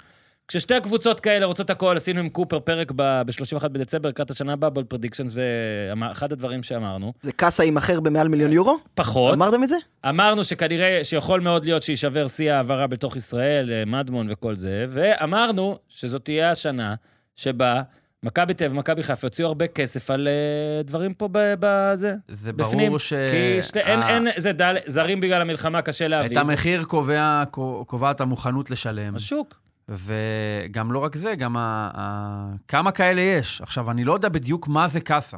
[0.48, 4.86] כששתי הקבוצות כאלה רוצות הכל, עשינו עם קופר פרק ב-31 בדצמבר, לקראת השנה הבאה, בולד
[4.86, 8.78] פרדיקשנס, ואחד הדברים שאמרנו, זה קאסה יימכר במעל מיליון יורו?
[8.94, 9.76] פחות, אמרתם את זה?
[10.08, 15.78] אמרנו שכנראה, שיכול מאוד להיות שיישבר שיא העברה בתוך ישראל, אה, מדמון וכל זה, ואמרנו
[15.88, 16.94] שזאת תהיה השנה
[17.36, 17.82] שבה
[18.22, 22.14] מכבי תל אביב ומכבי חיפה יוציאו הרבה כסף על אה, דברים פה בזה.
[22.28, 22.86] זה בפנים.
[22.86, 23.12] ברור ש...
[23.12, 26.30] כי שתי, אין, ה- אין, זה דל, זרים בגלל המלחמה, קשה להביא.
[26.32, 27.44] את המחיר קובע,
[27.86, 29.14] קובעת המוכנות לשלם.
[29.14, 29.60] השוק.
[29.88, 33.60] וגם לא רק זה, גם ה, ה, כמה כאלה יש.
[33.60, 35.36] עכשיו, אני לא יודע בדיוק מה זה קאסה.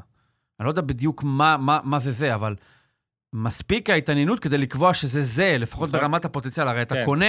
[0.61, 2.55] אני לא יודע בדיוק מה, מה, מה זה זה, אבל
[3.33, 6.01] מספיק ההתעניינות כדי לקבוע שזה זה, לפחות נכון.
[6.01, 6.69] ברמת הפוטנציאל.
[6.69, 7.05] הרי אתה כן.
[7.05, 7.27] קונה...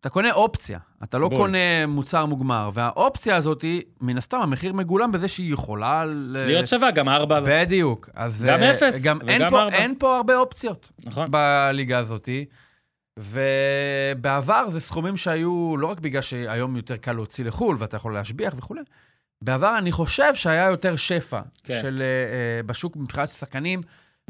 [0.00, 1.38] אתה קונה אופציה, אתה לא בול.
[1.38, 6.04] קונה מוצר מוגמר, והאופציה הזאת, היא, מן הסתם, המחיר מגולם בזה שהיא יכולה...
[6.04, 6.36] ל...
[6.46, 8.08] להיות שווה, גם ארבע, בדיוק.
[8.14, 8.46] אז...
[8.48, 9.76] גם אה, אפס, גם אין וגם פה, ארבע.
[9.76, 10.90] אין פה הרבה אופציות.
[11.04, 11.30] נכון?
[11.30, 12.28] בליגה הזאת.
[13.18, 18.54] ובעבר זה סכומים שהיו, לא רק בגלל שהיום יותר קל להוציא לחו"ל ואתה יכול להשביח
[18.56, 18.80] וכולי,
[19.42, 21.78] בעבר אני חושב שהיה יותר שפע כן.
[21.82, 23.80] של, אה, בשוק מבחינת שחקנים.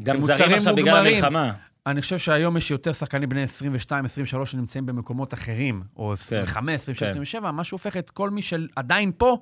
[0.03, 1.13] גם זרים עכשיו בגלל מוגמרים.
[1.13, 1.53] המלחמה.
[1.89, 6.99] אני חושב שהיום יש יותר שחקנים בני 22, 23 שנמצאים במקומות אחרים, או 25, 26,
[7.03, 7.09] כן.
[7.09, 9.37] 27, מה שהופך את כל מי שעדיין פה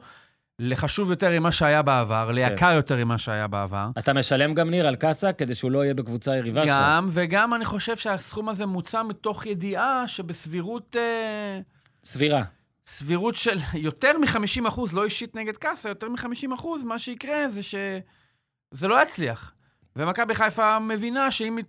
[0.60, 3.90] לחשוב יותר ממה שהיה בעבר, ליקר יותר ממה שהיה בעבר.
[4.00, 6.74] אתה משלם גם ניר על קאסה כדי שהוא לא יהיה בקבוצה יריבה שלך.
[6.74, 10.96] גם, וגם אני חושב שהסכום הזה מוצע מתוך ידיעה שבסבירות...
[11.00, 11.60] אה,
[12.04, 12.44] סבירה.
[12.88, 17.64] סבירות של יותר מ-50 אחוז, לא אישית נגד קאסה, יותר מ-50 אחוז, מה שיקרה זה
[17.64, 19.54] שזה לא יצליח.
[19.96, 21.66] ומכבי חיפה מבינה שאם היא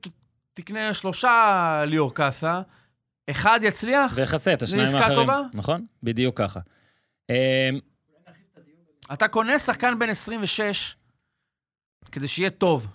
[0.63, 2.61] תקנה שלושה ליאור קאסה,
[3.31, 5.15] אחד יצליח, ויכסה את השניים האחרים.
[5.15, 5.41] טובה?
[5.55, 5.87] נכון?
[6.03, 6.61] בדיוק ככה.
[7.31, 7.71] אה,
[9.13, 10.97] אתה קונה שחקן בן 26
[12.13, 12.87] כדי שיהיה טוב.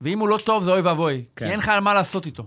[0.00, 1.24] ואם הוא לא טוב, זה אוי ואבוי.
[1.36, 1.44] כן.
[1.44, 2.46] כי אין לך על מה לעשות איתו.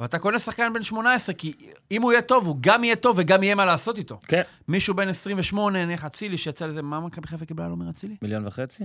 [0.00, 1.52] ואתה קונה שחקן בן 18, כי
[1.90, 4.18] אם הוא יהיה טוב, הוא גם יהיה טוב וגם יהיה מה לעשות איתו.
[4.28, 4.42] כן.
[4.68, 8.16] מישהו בן 28, נניח אצילי, שיצא לזה, מה מכבי חיפה קיבלה על עומר אצילי?
[8.22, 8.84] מיליון וחצי?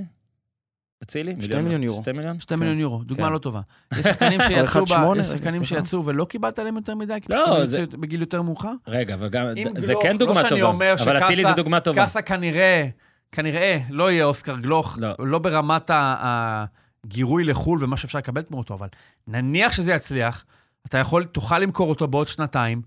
[1.04, 1.36] אצילי?
[1.36, 2.02] מיליון יורו.
[2.02, 2.40] שתי מיליון?
[2.40, 2.60] שתי כן.
[2.60, 3.34] מיליון יורו, דוגמה כן.
[3.34, 3.62] לא טובה.
[3.94, 4.90] יש שחקנים שיצאו, ב...
[4.90, 5.84] 1.8, יש שחקנים סליחה.
[5.84, 8.74] שיצאו ולא קיבלת עליהם יותר מדי, כי לא, פשוט הם בגיל יותר מאוחר?
[8.88, 10.94] רגע, אבל גם, זה כן לא דוגמה שאני טובה.
[10.94, 12.02] אבל אצילי זה דוגמה טובה.
[12.02, 12.88] קאסה כנראה,
[13.32, 15.10] כנראה לא יהיה אוסקר גלוך, לא.
[15.20, 18.88] לא ברמת הגירוי לחו"ל ומה שאפשר לקבל תמורתו, אבל
[19.28, 20.46] נניח שזה יצליח,
[20.88, 22.82] אתה יכול, תוכל למכור אותו בעוד שנתיים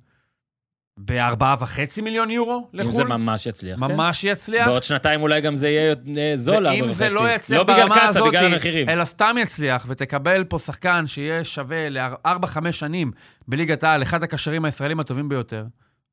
[0.96, 3.78] בארבעה וחצי מיליון יורו אם זה לחו"ל, ממש יצליח.
[3.78, 3.84] כן.
[3.84, 4.68] ממש יצליח.
[4.68, 7.14] בעוד שנתיים אולי גם זה יהיה אה, זול, ואם ארבע זה וחצי.
[7.24, 8.88] לא יצליח לא ברמה קאסה, הזאת, בגלל המחירים.
[8.88, 13.10] אלא סתם יצליח, ותקבל פה שחקן שיהיה שווה ל-4-5 שנים
[13.48, 15.64] בליגת העל, אחד הקשרים הישראלים הטובים ביותר,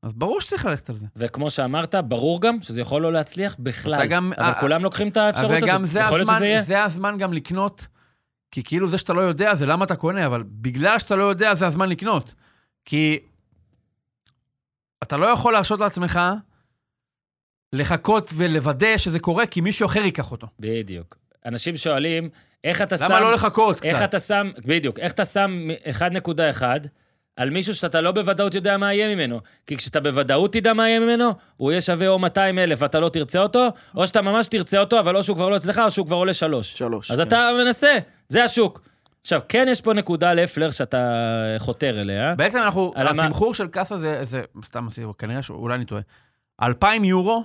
[0.04, 1.06] אז ברור שצריך ללכת על זה.
[1.16, 4.06] וכמו שאמרת, ברור גם שזה יכול לא להצליח בכלל.
[4.06, 5.64] גם- אבל אה, כולם לוקחים את האפשרות הזאת.
[5.64, 6.40] וגם זה הזמן.
[6.60, 7.88] זה הזמן גם לקנות,
[8.52, 11.54] כי כאילו זה שאתה לא יודע, זה למה אתה קונה, אבל בגלל שאתה לא יודע,
[11.54, 12.36] זה הזמן לקנות.
[12.86, 13.20] כי
[15.04, 16.20] אתה לא יכול להרשות לעצמך
[17.74, 20.48] לחכות ולוודא שזה קורה, כי מישהו אחר ייקח אותו.
[20.60, 21.18] בדיוק.
[21.46, 22.30] אנשים שואלים,
[22.64, 23.06] איך אתה שם...
[23.06, 24.10] למה לא לחכות איך קצת?
[24.10, 25.68] אתה שם, בדיוק, איך אתה שם
[26.00, 26.64] 1.1
[27.36, 29.40] על מישהו שאתה לא בוודאות יודע מה יהיה ממנו.
[29.68, 33.10] כי כשאתה בוודאות תדע מה יהיה ממנו, הוא יהיה שווה או 200 אלף ואתה לא
[33.10, 36.06] תרצה אותו, או שאתה ממש תרצה אותו, אבל או שהוא כבר לא אצלך, או שהוא
[36.06, 36.74] כבר עולה שלוש.
[36.74, 37.12] שלוש.
[37.12, 37.28] אז כן.
[37.28, 37.98] אתה מנסה,
[38.30, 38.82] זה השוק.
[39.22, 40.98] עכשיו, כן יש פה נקודה לפלר שאתה
[41.58, 42.36] חותר אליה.
[42.36, 46.02] בעצם אנחנו, על התמחור של קאסה זה, זה סתם עשיתי, כנראה שאולי אני טועה.
[46.62, 47.44] 2,000 יורו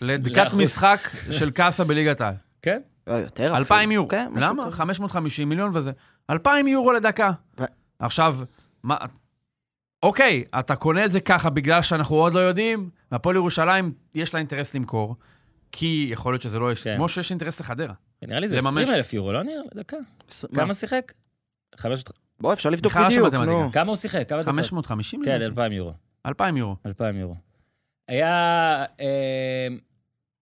[0.00, 0.52] לדקת.
[0.54, 2.34] משחק של קאסה בליגת העל.
[2.62, 2.80] כן?
[3.06, 3.56] לא, יותר אפילו.
[3.56, 4.08] 2,000 יורו.
[4.08, 4.66] כן, למה?
[4.66, 4.72] כזה.
[4.72, 5.92] 550 מיליון וזה.
[6.30, 7.30] 2,000 יורו לדקה.
[7.98, 8.36] עכשיו,
[8.82, 8.96] מה...
[10.02, 14.38] אוקיי, אתה קונה את זה ככה בגלל שאנחנו עוד לא יודעים, והפועל ירושלים יש לה
[14.38, 15.16] אינטרס למכור,
[15.72, 16.96] כי יכול להיות שזה לא יש, כן.
[16.96, 17.94] כמו שיש אינטרס לחדרה.
[18.22, 18.66] נראה לי זה לממש.
[18.68, 19.62] 20 אלף יורו, לא נראה?
[19.74, 19.96] דקה.
[20.54, 21.12] כמה שיחק?
[21.76, 22.04] חמש-
[22.40, 23.72] בוא, אפשר לבדוק בדיוק, נו.
[23.72, 24.28] כמה הוא שיחק?
[24.28, 24.54] כמה דקות?
[24.54, 25.50] 550 כן, מיליון?
[25.50, 25.92] 2,000 יורו.
[26.26, 26.76] 2,000 יורו.
[26.86, 27.34] 2,000 יורו.
[28.08, 28.84] היה...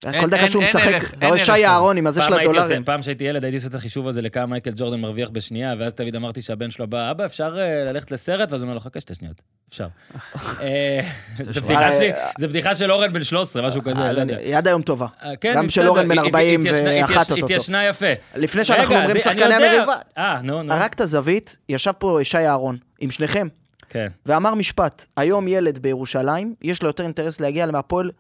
[0.06, 1.52] אה, כל דקה שהוא משחק, אתה רואה שי שם.
[1.64, 2.84] אהרון עם הזה של הדולרים.
[2.84, 6.16] פעם שהייתי ילד הייתי עושה את החישוב הזה לכמה מייקל ג'ורדן מרוויח בשנייה, ואז תמיד
[6.16, 8.52] אמרתי שהבן שלו בא, אבא, אפשר אה, ללכת לסרט?
[8.52, 9.42] ואז הוא אומר לו, חכה שתי שניות.
[9.68, 9.86] אפשר.
[10.62, 11.00] אה,
[11.38, 14.36] זה בדיחה שלי, זה בדיחה של אורן בן 13, משהו כזה, לא יודע.
[14.36, 15.06] היא עד היום טובה.
[15.22, 17.44] אה, כן, גם של אורן בן היא- 40 התיישנה- ואחת התייש- אותו.
[17.44, 18.06] התיישנה יפה.
[18.36, 19.54] לפני שאנחנו אומרים זה- שחקני.
[19.54, 20.72] המריבה, אה, נו, נו.
[20.72, 23.46] הרגת זווית, ישב פה שי אהרון עם שניכם,
[23.88, 24.06] כן.
[24.26, 28.10] ואמר משפט, היום ילד בירושלים, יש לו יותר אינטרס להגיע מהפועל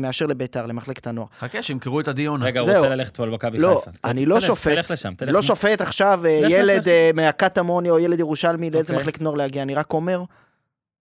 [0.00, 1.26] מאשר לביתר, למחלקת הנוער.
[1.40, 2.44] חכה, שימכרו את עדי יונה.
[2.44, 2.72] רגע, הוא.
[2.72, 4.08] רוצה ללכת פה למכבי לא, חיפה.
[4.10, 5.34] אני לא שופט, תלך לשם, תלך.
[5.34, 5.42] לא.
[5.42, 6.88] שופט עכשיו אה, ילד.
[6.88, 8.96] אה, מהקטמוני או ילד ירושלמי לאיזה אוקיי.
[9.02, 10.22] מחלקת נוער להגיע, אני רק אומר,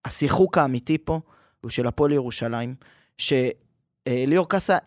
[0.05, 1.19] השיחוק האמיתי פה
[1.61, 2.75] הוא של הפועל ירושלים,
[3.17, 4.77] שליאור קאסה,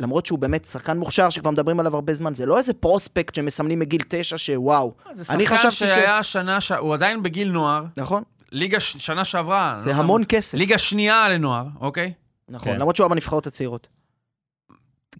[0.00, 3.78] למרות שהוא באמת שחקן מוכשר שכבר מדברים עליו הרבה זמן, זה לא איזה פרוספקט שמסמנים
[3.78, 7.84] מגיל תשע שוואו, זה אני שחקן חשבתי ש- שהיה שנה, ש- הוא עדיין בגיל נוער,
[7.96, 8.22] נכון?
[8.52, 9.74] ליגה ש- שנה שעברה.
[9.76, 10.58] זה לא- המון כסף.
[10.58, 12.12] ליגה שנייה לנוער, אוקיי?
[12.48, 12.78] נכון, כן.
[12.78, 13.88] למרות שהוא היה בנבחרות הצעירות.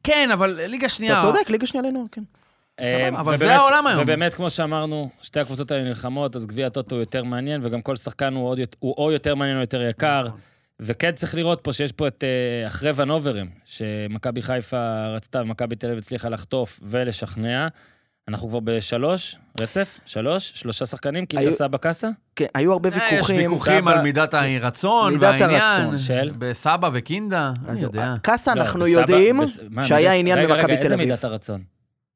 [0.03, 1.19] כן, אבל ליגה שנייה...
[1.19, 2.23] אתה צודק, ליגה שנייה לנוער, כן.
[2.81, 4.03] אה, אבל זה העולם היום.
[4.03, 7.97] ובאמת, כמו שאמרנו, שתי הקבוצות האלה נלחמות, אז גביע הטוטו הוא יותר מעניין, וגם כל
[7.97, 10.25] שחקן הוא, עוד, הוא או יותר מעניין או יותר יקר.
[10.27, 10.41] נכון.
[10.81, 15.87] וכן צריך לראות פה שיש פה את אה, אחרי ונוברים, שמכבי חיפה רצתה ומכבי תל
[15.87, 17.69] אביב הצליחה לחטוף ולשכנע.
[18.29, 19.99] אנחנו כבר בשלוש, רצף?
[20.05, 20.53] שלוש?
[20.55, 21.27] שלושה שחקנים?
[21.27, 22.09] קינדה היו- סבא קאסה?
[22.37, 23.37] כן, היו הרבה אה, יש ויכוחים.
[23.37, 25.61] ויכוחים על מידת הרצון מידת והעניין.
[25.63, 25.99] הרצון.
[25.99, 26.33] של?
[26.39, 28.15] בסבא וקינדה, אני יודע.
[28.23, 29.41] קאסה לא, אנחנו יודעים
[29.83, 31.09] שהיה עניין רגע, במכבי רגע, תל איזה אביב.
[31.09, 31.63] מידת הרצון?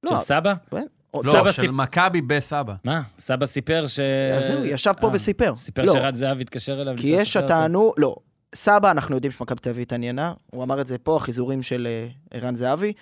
[0.02, 0.54] לא, של סבא?
[0.72, 2.74] או- לא, סבא של סיפ- מכבי בסבא.
[2.84, 3.02] מה?
[3.18, 4.00] סבא סיפר ש...
[4.38, 5.56] אז זהו, ישב פה אה, וסיפר.
[5.56, 6.94] סיפר לא, שרד זהב התקשר אליו.
[6.96, 7.36] כי יש.
[7.36, 8.16] הטענו, לא,
[8.54, 12.08] סבא, אנחנו יודעים שמכבי תל אביב התעניינה, הוא אמר את זה פה, החיזורים של אה,
[12.38, 12.92] ערן זהבי.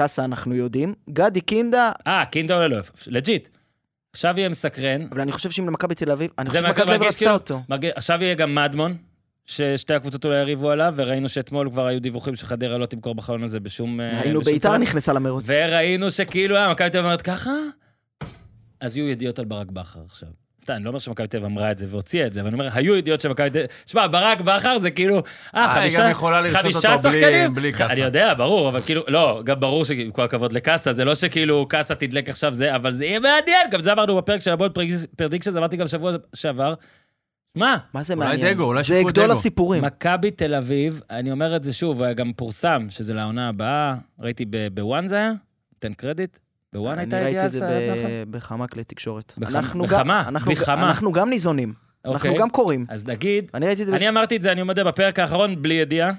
[0.00, 0.94] אה, קאסה אנחנו יודעים.
[1.10, 3.48] גדי קינדה, אה, קינדה עולה לו, לג'יט.
[4.12, 5.06] עכשיו יהיה מסקרן.
[5.12, 7.60] אבל אני חושב שאם למכבי תל אביב, אני חושב שמכבי תל אביב רצתה כאילו- אותו.
[7.68, 8.96] מרגיש- עכשיו יהיה גם מדמון,
[9.46, 13.60] ששתי הקבוצות אולי יריבו עליו, וראינו שאתמול כבר היו דיווחים שחדרה לא תמכור בחלון הזה
[13.60, 14.00] בשום...
[14.00, 14.76] אה, היינו בשום ביתר.
[14.76, 15.44] נכנסה למרוץ.
[15.46, 17.50] וראינו שכאילו, אה, מכבי תל אביב אומרת ככה,
[18.80, 20.28] אז יהיו ידיעות על ברק בכר עכשיו.
[20.68, 22.54] סתם, אני לא אומר שמכבי תל אביב אמרה את זה והוציאה את זה, אבל אני
[22.54, 23.70] אומר, היו ידיעות שמכבי תל אביב...
[23.86, 25.22] שמע, ברק בכר זה כאילו, אה,
[25.54, 27.54] אה, היא חמישה, גם יכולה לרצות חמישה אותו בלי- שחקנים?
[27.54, 27.92] בלי ח- קאסה.
[27.92, 31.66] אני יודע, ברור, אבל כאילו, לא, גם ברור שעם כל הכבוד לקאסה, זה לא שכאילו
[31.68, 34.72] קאסה תדלק עכשיו זה, אבל זה יהיה מעניין, גם זה אמרנו בפרק של ה bold
[35.16, 36.74] prediction, אמרתי גם שבוע שעבר.
[37.54, 37.76] מה?
[37.94, 38.54] מה זה אולי מעניין?
[38.54, 39.32] דגו, אולי זה שיקרו גדול דגו.
[39.32, 39.84] הסיפורים.
[39.84, 44.68] מכבי תל אביב, אני אומר את זה שוב, גם פורסם שזה לעונה הבאה, ראיתי ב-
[44.74, 45.32] בוואן זה היה?
[45.78, 46.38] תן קרדיט.
[46.72, 48.24] בוואן אני הייתה ראיתי ידיעה את זה על זה?
[48.26, 49.34] ב- בכמה כלי תקשורת.
[49.38, 49.52] בכמה-
[49.88, 50.88] גם- בכמה?
[50.88, 51.72] אנחנו- גם ניזונים.
[52.06, 52.34] אנחנו.
[52.38, 52.86] גם קוראים.
[52.88, 53.96] אז נגיד, אני ראיתי את זה...
[53.96, 56.12] אני אמרתי את זה, אני מודה, בפרק האחרון, בלי ידיעה.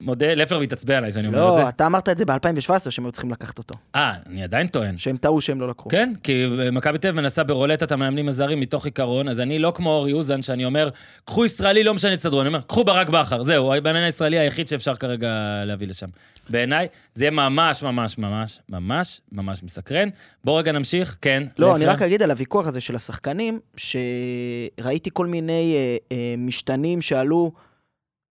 [0.00, 1.60] מודה, לפלר מתעצבן עליי שאני אומר את זה.
[1.60, 3.74] לא, אתה אמרת את זה ב-2017 שהם היו צריכים לקחת אותו.
[3.94, 4.98] אה, אני עדיין טוען.
[4.98, 5.90] שהם טעו שהם לא לקחו.
[5.90, 10.12] כן, כי מכבי תל מנסה ברולטת המאמנים הזרים מתוך עיקרון, אז אני לא כמו אורי
[10.12, 10.88] אוזן, שאני אומר,
[11.24, 14.94] קחו ישראלי, לא משנה, תסתדרו, אני אומר, קחו ברק בכר, זהו, המאמן הישראלי היחיד שאפשר
[14.94, 16.08] כרגע להביא לשם.
[16.50, 20.08] בעיניי, זה יהיה ממש, ממש, ממש, ממש, ממש מסקרן.
[20.44, 21.42] בואו רגע נמשיך, כן.
[21.58, 21.94] לא, אני לפלר.
[21.94, 27.52] רק אגיד על הוויכוח הזה של השחקנים, שראיתי כל מיני אה, אה, משתנים שעלו,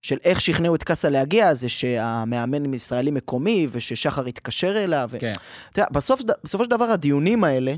[0.05, 5.09] של איך שכנעו את קאסה להגיע, זה שהמאמן ישראלי מקומי, וששחר התקשר אליו.
[5.19, 5.33] כן.
[5.71, 7.73] אתה יודע, בסוף, בסופו של דבר הדיונים האלה,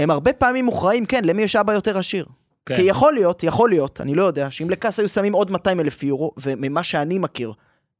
[0.00, 2.26] הם הרבה פעמים מוכרעים, כן, למי יש אבא יותר עשיר.
[2.66, 2.76] כן.
[2.76, 6.02] כי יכול להיות, יכול להיות, אני לא יודע, שאם לקאסה היו שמים עוד 200 אלף
[6.02, 7.52] יורו, וממה שאני מכיר,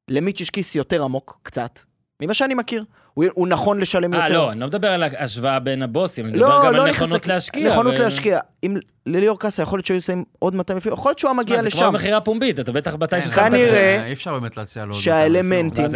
[0.08, 1.80] למיץ' כיס יותר עמוק, קצת,
[2.20, 2.84] ממה שאני מכיר,
[3.16, 4.24] הוא, הוא נכון לשלם יותר.
[4.24, 6.90] אה, לא, אני לא מדבר על ההשוואה בין הבוסים, אני מדבר לא, גם לא על
[6.90, 7.70] נכונות להשקיע.
[7.70, 8.38] נכונות ו- להשקיע.
[8.64, 8.76] אם
[9.06, 11.62] לליאור קאסה יכול להיות שהיו שמים עוד 200 אלף, יכול להיות שהוא היה מגיע מה,
[11.62, 11.78] זה לשם.
[11.78, 13.44] כבר מכירה פומבית, אתה בטח מתי כן, ששמת...
[13.50, 14.94] כנראה אי אפשר באמת להציע לו...
[14.94, 15.86] שהאלמנטים-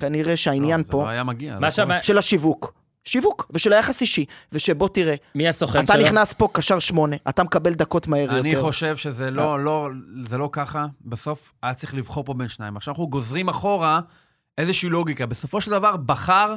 [0.00, 1.58] כנראה שהעניין לא, זה פה, לא היה מגיע.
[1.60, 1.68] לא.
[1.84, 2.02] קורה.
[2.02, 2.72] של השיווק.
[3.04, 6.02] שיווק, ושל היחס אישי, ושבוא תראה, מי הסוכן אתה שלו?
[6.02, 8.38] נכנס פה קשר שמונה, אתה מקבל דקות מהר יותר.
[8.40, 9.30] אני חושב שזה אה.
[9.30, 9.88] לא, לא,
[10.24, 10.86] זה לא ככה.
[11.04, 12.76] בסוף היה צריך לבחור פה בין שניים.
[12.76, 14.00] עכשיו אנחנו גוזרים אחורה
[14.58, 15.26] איזושהי לוגיקה.
[15.26, 16.54] בסופו של דבר בחר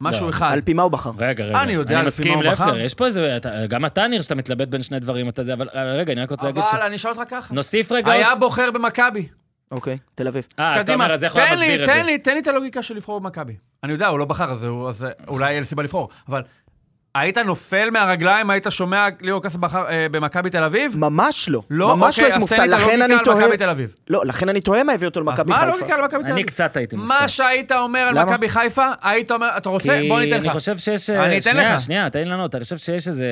[0.00, 0.52] משהו לא, אחד.
[0.52, 1.10] על פי מה הוא בחר?
[1.18, 1.62] רגע, רגע.
[1.62, 2.78] אני יודע אני לפי מסכים מה הוא בחר.
[2.78, 3.36] יש פה איזה...
[3.36, 6.22] אתה- גם אתה נראה שאתה מתלבט בין שני דברים, אתה זה, אבל אה, רגע, אני
[6.22, 6.74] רק רוצה להגיד ש...
[6.74, 7.54] אבל אני אשאל אותך ככה.
[7.54, 8.12] נוסיף רגע...
[8.12, 9.28] היה עוד- בוחר במכבי.
[9.70, 10.46] אוקיי, תל אביב.
[10.58, 11.92] אה, אז אתה אומר, אז איך הוא היה תן לי, מסביר את זה?
[11.92, 13.56] תן לי, תן לי את הלוגיקה של לבחור במכבי.
[13.84, 16.08] אני יודע, הוא לא בחר, אז הוא- אז אולי אין סיבה לבחור.
[16.28, 16.42] אבל
[17.20, 20.96] היית נופל מהרגליים, היית שומע ליאור קאסה בחר אה, במכבי תל אביב?
[20.96, 21.62] ממש לא.
[21.70, 23.44] לא, ממש לא אוקיי, הייתי אז מופתע, תן לי את לכן אני הלוגיקה על תוהה...
[23.46, 23.94] מכבי תל אביב.
[24.10, 25.72] לא, לכן אני תוהה מה הביא אותו אז למכבי מה חיפה.
[25.72, 26.46] הלוגיקה על מכבי תל אני אביב?
[26.46, 27.14] קצת הייתי מופתע.
[27.14, 28.24] מה שהיית אומר על למה?
[28.32, 30.00] מכבי חיפה, היית אומר, אתה רוצה?
[30.08, 30.52] בוא ניתן אני לך.
[30.52, 31.10] חושב שיש...
[31.10, 31.80] אני אתן שנייה, לך.
[31.80, 32.54] שנייה, תן לי לענות.
[32.54, 33.26] אני חושב שיש איזה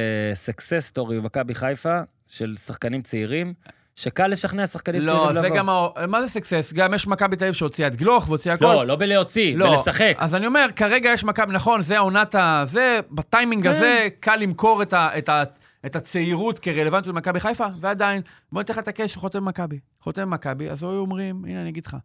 [0.51, 3.55] success story במכבי חיפה של שחקנים צעירים,
[3.97, 5.41] שקל לשכנע שחקנים צעירים לא, לבוא.
[5.41, 5.69] זה גם,
[6.09, 6.73] מה זה סקסס?
[6.73, 8.65] גם יש מכבי תל אביב שהוציאה את גלוך והוציאה הכל.
[8.65, 10.15] לא, לא בלהוציא, בלשחק.
[10.19, 12.63] אז אני אומר, כרגע יש מכבי, נכון, זה העונת ה...
[12.65, 13.69] זה, בטיימינג כן.
[13.71, 15.43] הזה, קל למכור את, ה, את, ה,
[15.87, 19.79] את הצעירות כרלוונטיות למכבי חיפה, ועדיין, בוא ניתן לך את הקש, חותם במכבי.
[20.01, 21.97] חותם במכבי, אז היו אומרים, הנה, אני אגיד לך.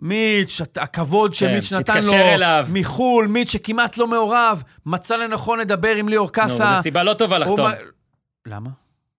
[0.00, 2.66] מיץ', הכבוד שמיץ' כן, נתן לו, אליו.
[2.72, 6.74] מחו"ל, מיץ' שכמעט לא מעורב, מצא לנכון לדבר עם ליאור נו, קאסה.
[6.76, 7.60] זו סיבה לא טובה הוא לחתום.
[7.60, 7.74] מה-
[8.46, 8.70] למה?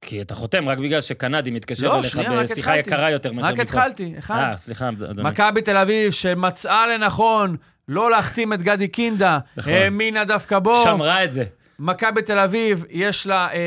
[0.01, 2.77] כי אתה חותם רק בגלל שקנדי מתקשר לא, אליך בשיחה.
[2.77, 4.49] יקרה יותר מאשר רק התחלתי, אחד.
[4.51, 5.23] אה, סליחה, אדוני.
[5.23, 7.55] מכבי תל אביב, שמצאה לנכון
[7.87, 9.73] לא להחתים את גדי קינדה, נכון.
[9.73, 10.83] האמינה דווקא בו.
[10.83, 11.43] שמרה את זה.
[11.79, 13.57] מכבי תל אביב, יש לה אה,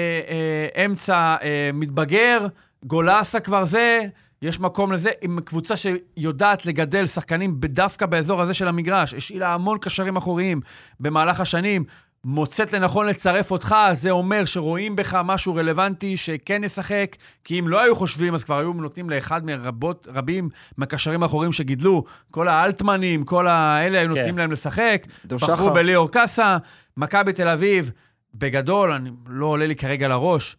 [0.76, 2.46] אה, אמצע אה, מתבגר,
[2.84, 4.00] גולסה כבר זה,
[4.42, 9.78] יש מקום לזה, עם קבוצה שיודעת לגדל שחקנים דווקא באזור הזה של המגרש, השאילה המון
[9.78, 10.60] קשרים אחוריים
[11.00, 11.84] במהלך השנים,
[12.24, 17.80] מוצאת לנכון לצרף אותך, זה אומר שרואים בך משהו רלוונטי שכן ישחק, כי אם לא
[17.80, 23.46] היו חושבים, אז כבר היו נותנים לאחד מרבות, רבים מהקשרים האחוריים שגידלו, כל האלטמנים, כל
[23.46, 24.16] האלה, היו כן.
[24.16, 25.70] נותנים להם לשחק, בחרו.
[25.70, 26.56] בליאור קאסה,
[26.96, 27.90] מכבי תל אביב,
[28.34, 30.56] בגדול, אני, לא עולה לי כרגע לראש,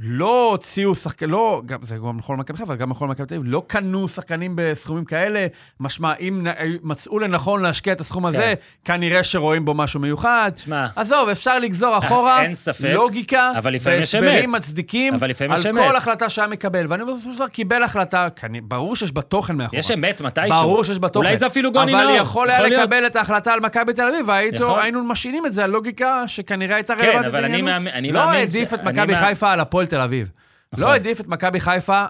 [0.00, 3.34] לא הוציאו שחקנים, לא, גם, זה גם נכון למכבי חיפה, אבל גם נכון למכבי תל
[3.34, 5.46] אביב, לא קנו שחקנים בסכומים כאלה.
[5.80, 6.50] משמע, אם נ-
[6.82, 10.52] מצאו לנכון להשקיע את הסכום הזה, כנראה שרואים בו משהו מיוחד.
[10.56, 14.56] שמע, עזוב, אפשר לגזור אחורה, אין ספק, לוגיקה, אבל לפעמים יש והסברים אמת.
[14.58, 15.96] מצדיקים אבל לפעמים על יש כל אמת.
[15.96, 16.86] החלטה שהיה מקבל.
[16.88, 19.78] ואני בסופו של דבר קיבל החלטה, כני- ברור שיש בה תוכן מאחורה.
[19.78, 20.60] יש אמת מתישהו.
[20.62, 21.26] ברור שיש בה תוכן.
[21.26, 22.16] אולי זה אפילו גוני אבל נאור.
[22.16, 22.82] יכול היה להיות.
[22.82, 24.80] לקבל את ההחלטה על מכבי תל אביב, והייתו- יכול.
[24.80, 27.66] היינו משעינים את זה על לוגיקה שכנראה הייתה כן, אבל אני לעניינו.
[27.66, 30.30] מאמין- אני לא מאמין העדיף ש- את אני מכבי מאמין- חיפה על הפועל תל אביב.
[30.72, 30.84] נכון.
[30.84, 32.04] לא העדיף את מכבי חיפה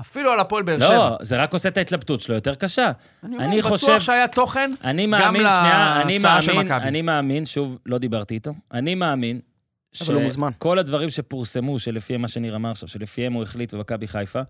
[0.00, 0.96] אפילו על הפועל באר שבע.
[0.96, 2.92] לא, זה רק עושה את ההתלבטות שלו יותר קשה.
[3.24, 3.86] אני חושב...
[3.86, 6.88] בטוח שהיה תוכן אני גם מאמין, שנייה, אני להצעה של מאמין, מכבי.
[6.88, 9.40] אני מאמין, שוב, לא דיברתי איתו, אני מאמין
[10.02, 10.50] אבל הוא מוזמן.
[10.54, 14.40] שכל הדברים שפורסמו, שלפי מה שניר אמר עכשיו, שלפיהם הוא החליט במכבי חיפה,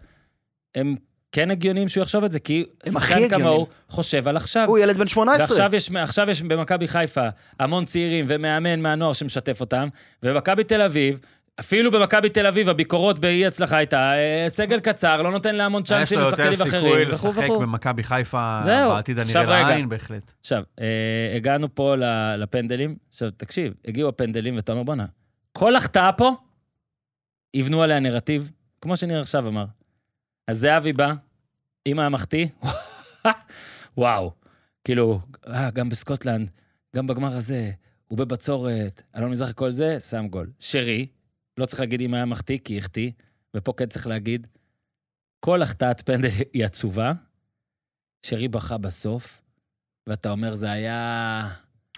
[0.75, 0.97] הם
[1.33, 3.67] כן הגיוניים שהוא יחשוב את זה, כי שחקן כמוהו.
[3.89, 4.65] חושב על עכשיו.
[4.69, 5.49] הוא ילד בן 18.
[5.49, 7.29] ועכשיו יש, עכשיו יש במכבי חיפה
[7.61, 9.89] המון צעירים ומאמן מהנוער שמשתף אותם,
[10.23, 11.21] ובמכבי תל אביב,
[11.61, 15.89] אפילו במכבי תל אביב הביקורות באי הצלחה הייתה, אה, סגל קצר, לא נותן להמון יש
[15.89, 17.51] צ'אנסים לו יותר לשחקנים סיכוי אחרים, וכו' לשחק.
[17.61, 18.91] במכבי חיפה זהו.
[18.91, 19.63] בעתיד הנראה.
[19.69, 20.33] לעין, בהחלט.
[20.41, 21.95] עכשיו, אה, הגענו פה
[22.39, 22.97] לפנדלים.
[23.11, 25.07] עכשיו, תקשיב, הגיעו הפנדלים, ואתה אומר, בואנה,
[25.53, 26.31] כל החטאה פה,
[27.55, 29.65] יבנו עליה נרטיב, כמו שניר עכשיו אמר.
[30.47, 31.13] אז זהבי בא,
[31.85, 32.47] עם המחטיא,
[33.99, 34.33] וואו.
[34.85, 36.49] כאילו, אה, גם בסקוטלנד,
[36.97, 37.71] גם בגמר הזה,
[38.09, 40.47] הוא בבצורת, אלון מזרחי, כל זה, שם גול.
[40.59, 41.07] שרי,
[41.59, 43.11] לא צריך להגיד אם היה מחטיא, כי החטיא,
[43.57, 44.47] ופה כן צריך להגיד,
[45.41, 47.13] כל החטאת פנדל היא עצובה,
[48.23, 49.41] שרי בכה בסוף,
[50.07, 51.49] ואתה אומר, זה היה...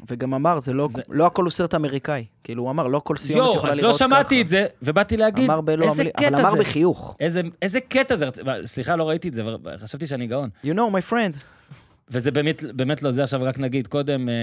[0.08, 2.24] וגם אמר, זה לא, זה- לא הכל הוא סרט אמריקאי.
[2.44, 4.04] כאילו, הוא אמר, לא כל סיומת יואו, יכולה אז לראות לא ככה.
[4.08, 6.58] שמעתי את זה, ובאתי להגיד, אמר בלא איזה אבל קטע אמר זה.
[6.58, 7.16] בחיוך.
[7.20, 8.26] איזה, איזה קטע זה,
[8.64, 10.50] סליחה, לא ראיתי את זה, אבל חשבתי שאני גאון.
[10.64, 11.44] You know, my friend.
[12.10, 14.34] וזה באמת, באמת לא זה, עכשיו רק נגיד, קודם אה,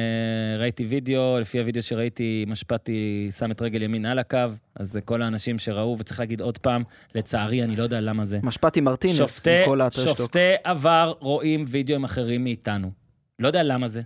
[0.59, 4.37] ראיתי וידאו, לפי הוידאו שראיתי, משפטי שם את רגל ימין על הקו,
[4.75, 6.83] אז זה כל האנשים שראו, וצריך להגיד עוד פעם,
[7.15, 8.39] לצערי, אני לא יודע למה זה.
[8.43, 10.17] משפטי מרטינס, שופטי, עם כל הטרשטוק.
[10.17, 12.91] שופטי עבר רואים וידאוים אחרים מאיתנו.
[13.39, 14.01] לא יודע למה זה,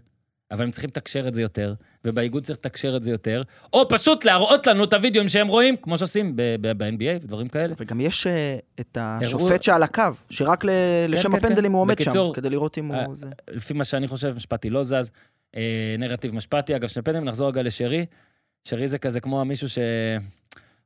[0.52, 1.74] אבל הם צריכים לתקשר את זה יותר,
[2.06, 3.42] ובאיגוד צריך לתקשר את זה יותר,
[3.74, 7.74] או פשוט להראות לנו את הוידאוים שהם רואים, כמו שעושים ב-NBA ודברים כאלה.
[7.78, 10.70] וגם יש אה, את השופט שעל הקו, שרק ל-
[11.08, 11.74] לשם כן, הפנדלים כן.
[11.74, 13.16] הוא עומד שם, כדי לראות אם אה, הוא...
[13.16, 13.28] זה.
[13.52, 15.12] לפי מה שאני חושב, משפטי לא זז.
[15.56, 18.06] אה, נרטיב משפטי, אגב, שני פנדלים, נחזור רגע לשרי.
[18.64, 19.68] שרי זה כזה כמו מישהו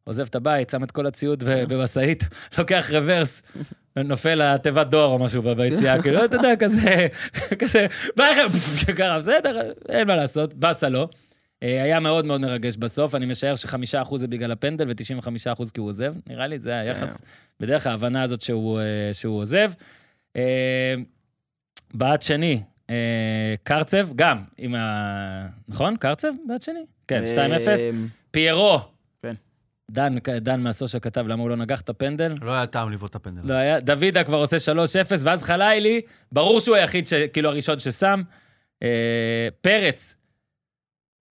[0.05, 2.23] שעוזב את הבית, שם את כל הציוד במשאית,
[2.57, 3.41] לוקח רוורס,
[3.95, 7.07] נופל לתיבת דואר או משהו ביציאה, כאילו, אתה יודע, כזה,
[7.59, 11.07] כזה, בא לכם, ככה, בסדר, אין מה לעשות, באסה לו.
[11.63, 15.71] אה, היה מאוד מאוד מרגש בסוף, אני משער שחמישה אחוז זה בגלל הפנדל ו-95 אחוז
[15.71, 17.21] כי הוא עוזב, נראה לי, זה היחס,
[17.59, 19.71] בדרך ההבנה הזאת שהוא, אה, שהוא עוזב.
[20.35, 20.95] אה,
[21.93, 22.61] בעד שני,
[23.63, 25.47] קרצב, גם עם ה...
[25.67, 25.97] נכון?
[25.97, 26.31] קרצב?
[26.47, 26.85] בעד שני?
[27.07, 27.37] כן, 2-0.
[27.67, 27.75] אה,
[28.31, 28.94] פיירו.
[29.91, 32.33] דן, דן מהסושיאל כתב למה הוא לא נגח את הפנדל.
[32.41, 33.53] לא היה טעם לבעוט את הפנדל.
[33.53, 34.77] לא היה, דוידה כבר עושה 3-0,
[35.23, 38.21] ואז חלילי, ברור שהוא היחיד, ש, כאילו הראשון ששם.
[38.83, 40.15] אה, פרץ.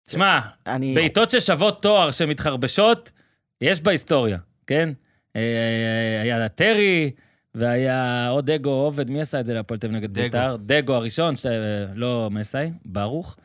[0.10, 0.96] שמע, אני...
[0.96, 3.12] בעיטות ששוות תואר שמתחרבשות,
[3.62, 4.90] יש בהיסטוריה, כן?
[5.36, 7.12] אה, היה טרי,
[7.56, 10.14] והיה עוד דגו עובד, מי עשה את זה להפועל תל אביב נגד.
[10.14, 10.56] בית"ר?
[10.60, 11.50] דגו הראשון, שת...
[11.96, 13.38] לא מסאי, ברוך.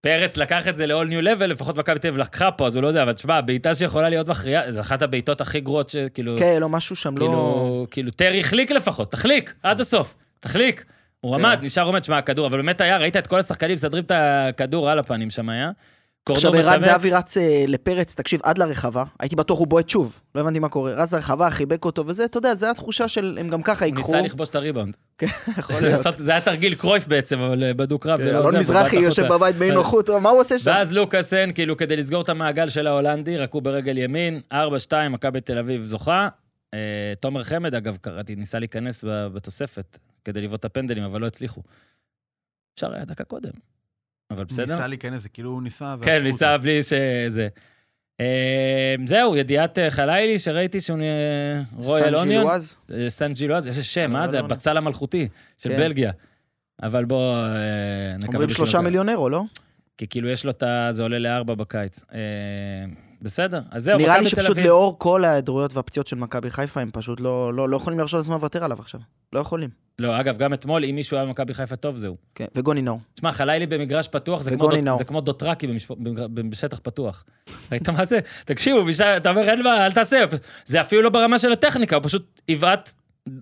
[0.00, 2.82] פרץ לקח את זה ל-all new level, לפחות מכבי תל אביב לקחה פה, אז הוא
[2.82, 6.38] לא יודע, אבל תשמע, בעיטה שיכולה להיות מכריעה, זו אחת הבעיטות הכי גרועות שכאילו...
[6.38, 7.18] כן, לא, משהו שם לא...
[7.18, 10.84] כאילו, כאילו, טרי החליק לפחות, תחליק, עד הסוף, תחליק.
[11.20, 11.44] הוא כן.
[11.44, 14.90] עמד, נשאר עומד, שמע, הכדור, אבל באמת היה, ראית את כל השחקנים מסדרים את הכדור
[14.90, 15.70] על הפנים שם היה.
[16.34, 20.40] עכשיו ערן זהבי רץ אה, לפרץ, תקשיב, עד לרחבה, הייתי בטוח הוא בועט שוב, לא
[20.40, 20.92] הבנתי מה קורה.
[20.92, 24.12] רץ לרחבה, חיבק אותו וזה, אתה יודע, זו התחושה של, הם גם ככה הוא ייקחו.
[24.12, 24.96] ניסה לכבוש את הריבאונד.
[25.58, 26.00] יכול להיות.
[26.18, 28.58] זה היה תרגיל קרויף בעצם, אבל אה, בדו-קרב זה לא אלון זה.
[28.58, 29.32] מזרחי הוא יושב.
[29.32, 30.70] בבית באי נוחות, מה הוא עושה שם?
[30.70, 34.56] ואז לוקאסן, כאילו, כדי לסגור את המעגל של ההולנדי, רקו ברגל ימין, 4-2,
[35.10, 36.28] מכבי תל אביב זוכה.
[36.74, 41.62] אה, תומר חמד, אגב, קראתי, ניסה להיכנס בתוספת כדי לבעוט את הפנדלים, אבל לא הצליחו.
[42.74, 43.50] אפשר היה דקה קודם,
[44.30, 44.62] אבל בסדר.
[44.62, 46.26] ניסה להיכנס, זה כאילו הוא ניסה ועצרו כן, אותו.
[46.26, 47.48] ניסה בלי שזה.
[48.20, 52.42] אה, זהו, ידיעת אה, חלילי, שראיתי שהוא נהיה רויאל סן אוניון.
[52.42, 52.76] ג'ילואז?
[52.92, 54.36] אה, סן ג'ילואז, איזה שם, מה זה?
[54.36, 54.46] לא, לא.
[54.46, 55.76] הבצל המלכותי של כן.
[55.76, 56.12] בלגיה.
[56.82, 58.80] אבל בוא, אה, נקווה אומרים שלושה.
[58.80, 59.42] מיליון אירו, לא?
[59.98, 60.88] כי כאילו יש לו את ה...
[60.90, 62.04] זה עולה לארבע בקיץ.
[63.22, 64.66] בסדר, אז זהו, נראה לי מכבי תל שפשוט אביב.
[64.66, 68.34] לאור כל ההיעדרויות והפציעות של מכבי חיפה, הם פשוט לא לא- לא יכולים להרשות לעצמם
[68.34, 69.00] לוותר עליו עכשיו.
[69.32, 69.70] לא יכולים.
[69.98, 72.16] לא, אגב, גם אתמול, אם מישהו היה במכבי חיפה טוב, זהו.
[72.34, 73.00] כן, וגוני נאור.
[73.14, 74.84] תשמע, חלילי במגרש פתוח, זה כמו, דוט.
[74.98, 75.90] זה כמו דוטרקי במשפ...
[76.34, 77.24] בשטח פתוח.
[77.72, 78.18] ראית מה זה?
[78.44, 79.16] תקשיבו, בשע...
[79.16, 80.24] אתה אומר, אין מה, אל תעשה.
[80.64, 82.92] זה אפילו לא ברמה של הטכניקה, הוא פשוט יבעט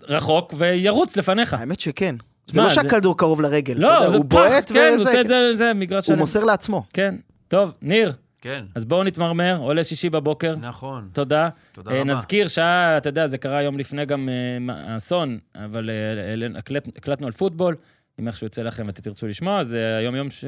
[0.07, 1.53] רחוק וירוץ לפניך.
[1.53, 2.15] האמת שכן.
[2.47, 3.73] זה לא שהכדור קרוב לרגל.
[3.77, 5.09] לא, הוא בועט כן, הוא וזה...
[5.09, 6.15] עושה את זה, זה מגרש הוא.
[6.17, 6.83] מוסר לעצמו.
[6.93, 7.15] כן.
[7.47, 8.13] טוב, ניר,
[8.47, 10.55] כן, אז בואו נתמרמר, עולה שישי בבוקר.
[10.55, 11.09] נכון.
[11.13, 11.49] תודה.
[11.71, 12.11] תודה אה, רבה.
[12.11, 14.29] נזכיר שהיה, אתה יודע, זה קרה יום לפני גם
[14.69, 16.59] אה, האסון, אבל אה,
[16.95, 17.75] הקלטנו על פוטבול.
[18.19, 20.45] אם איכשהו יוצא לכם ואתם תרצו לשמוע, זה היום יום ש-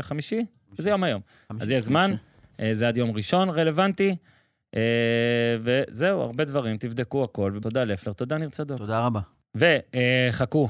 [0.00, 0.44] חמישי?
[0.78, 1.20] זה יום היום.
[1.60, 2.14] אז יש זמן,
[2.72, 4.16] זה עד יום ראשון רלוונטי.
[5.60, 8.78] וזהו, הרבה דברים, תבדקו הכל, ותודה לפלר, תודה ניר צדוק.
[8.78, 9.20] תודה רבה.
[9.54, 10.68] וחכו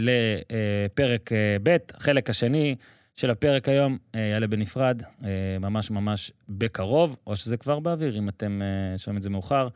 [0.00, 1.30] לפרק
[1.62, 2.76] ב', החלק השני
[3.20, 5.28] של הפרק היום אה, יעלה בנפרד, אה,
[5.60, 9.68] ממש ממש בקרוב, או שזה כבר באוויר, אם אתם אה, שומעים את זה מאוחר.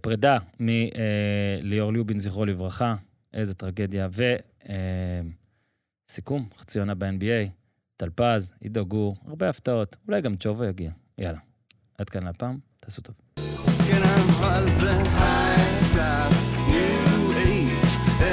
[0.00, 2.94] פרידה מליאור ליובין, זכרו לברכה,
[3.34, 4.08] איזה טרגדיה.
[6.08, 7.50] וסיכום, חצי עונה ב-NBA,
[7.96, 10.90] טלפז, עידו גור, הרבה הפתעות, אולי גם צ'ובו יגיע.
[11.18, 11.38] יאללה,
[11.98, 13.14] עד כאן להפעם, תעשו טוב.
[13.90, 14.02] כן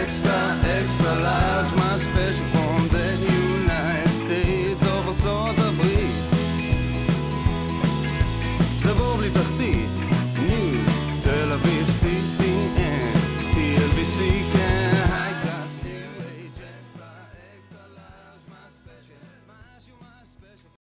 [0.03, 1.48] אקסטרה לארג', מה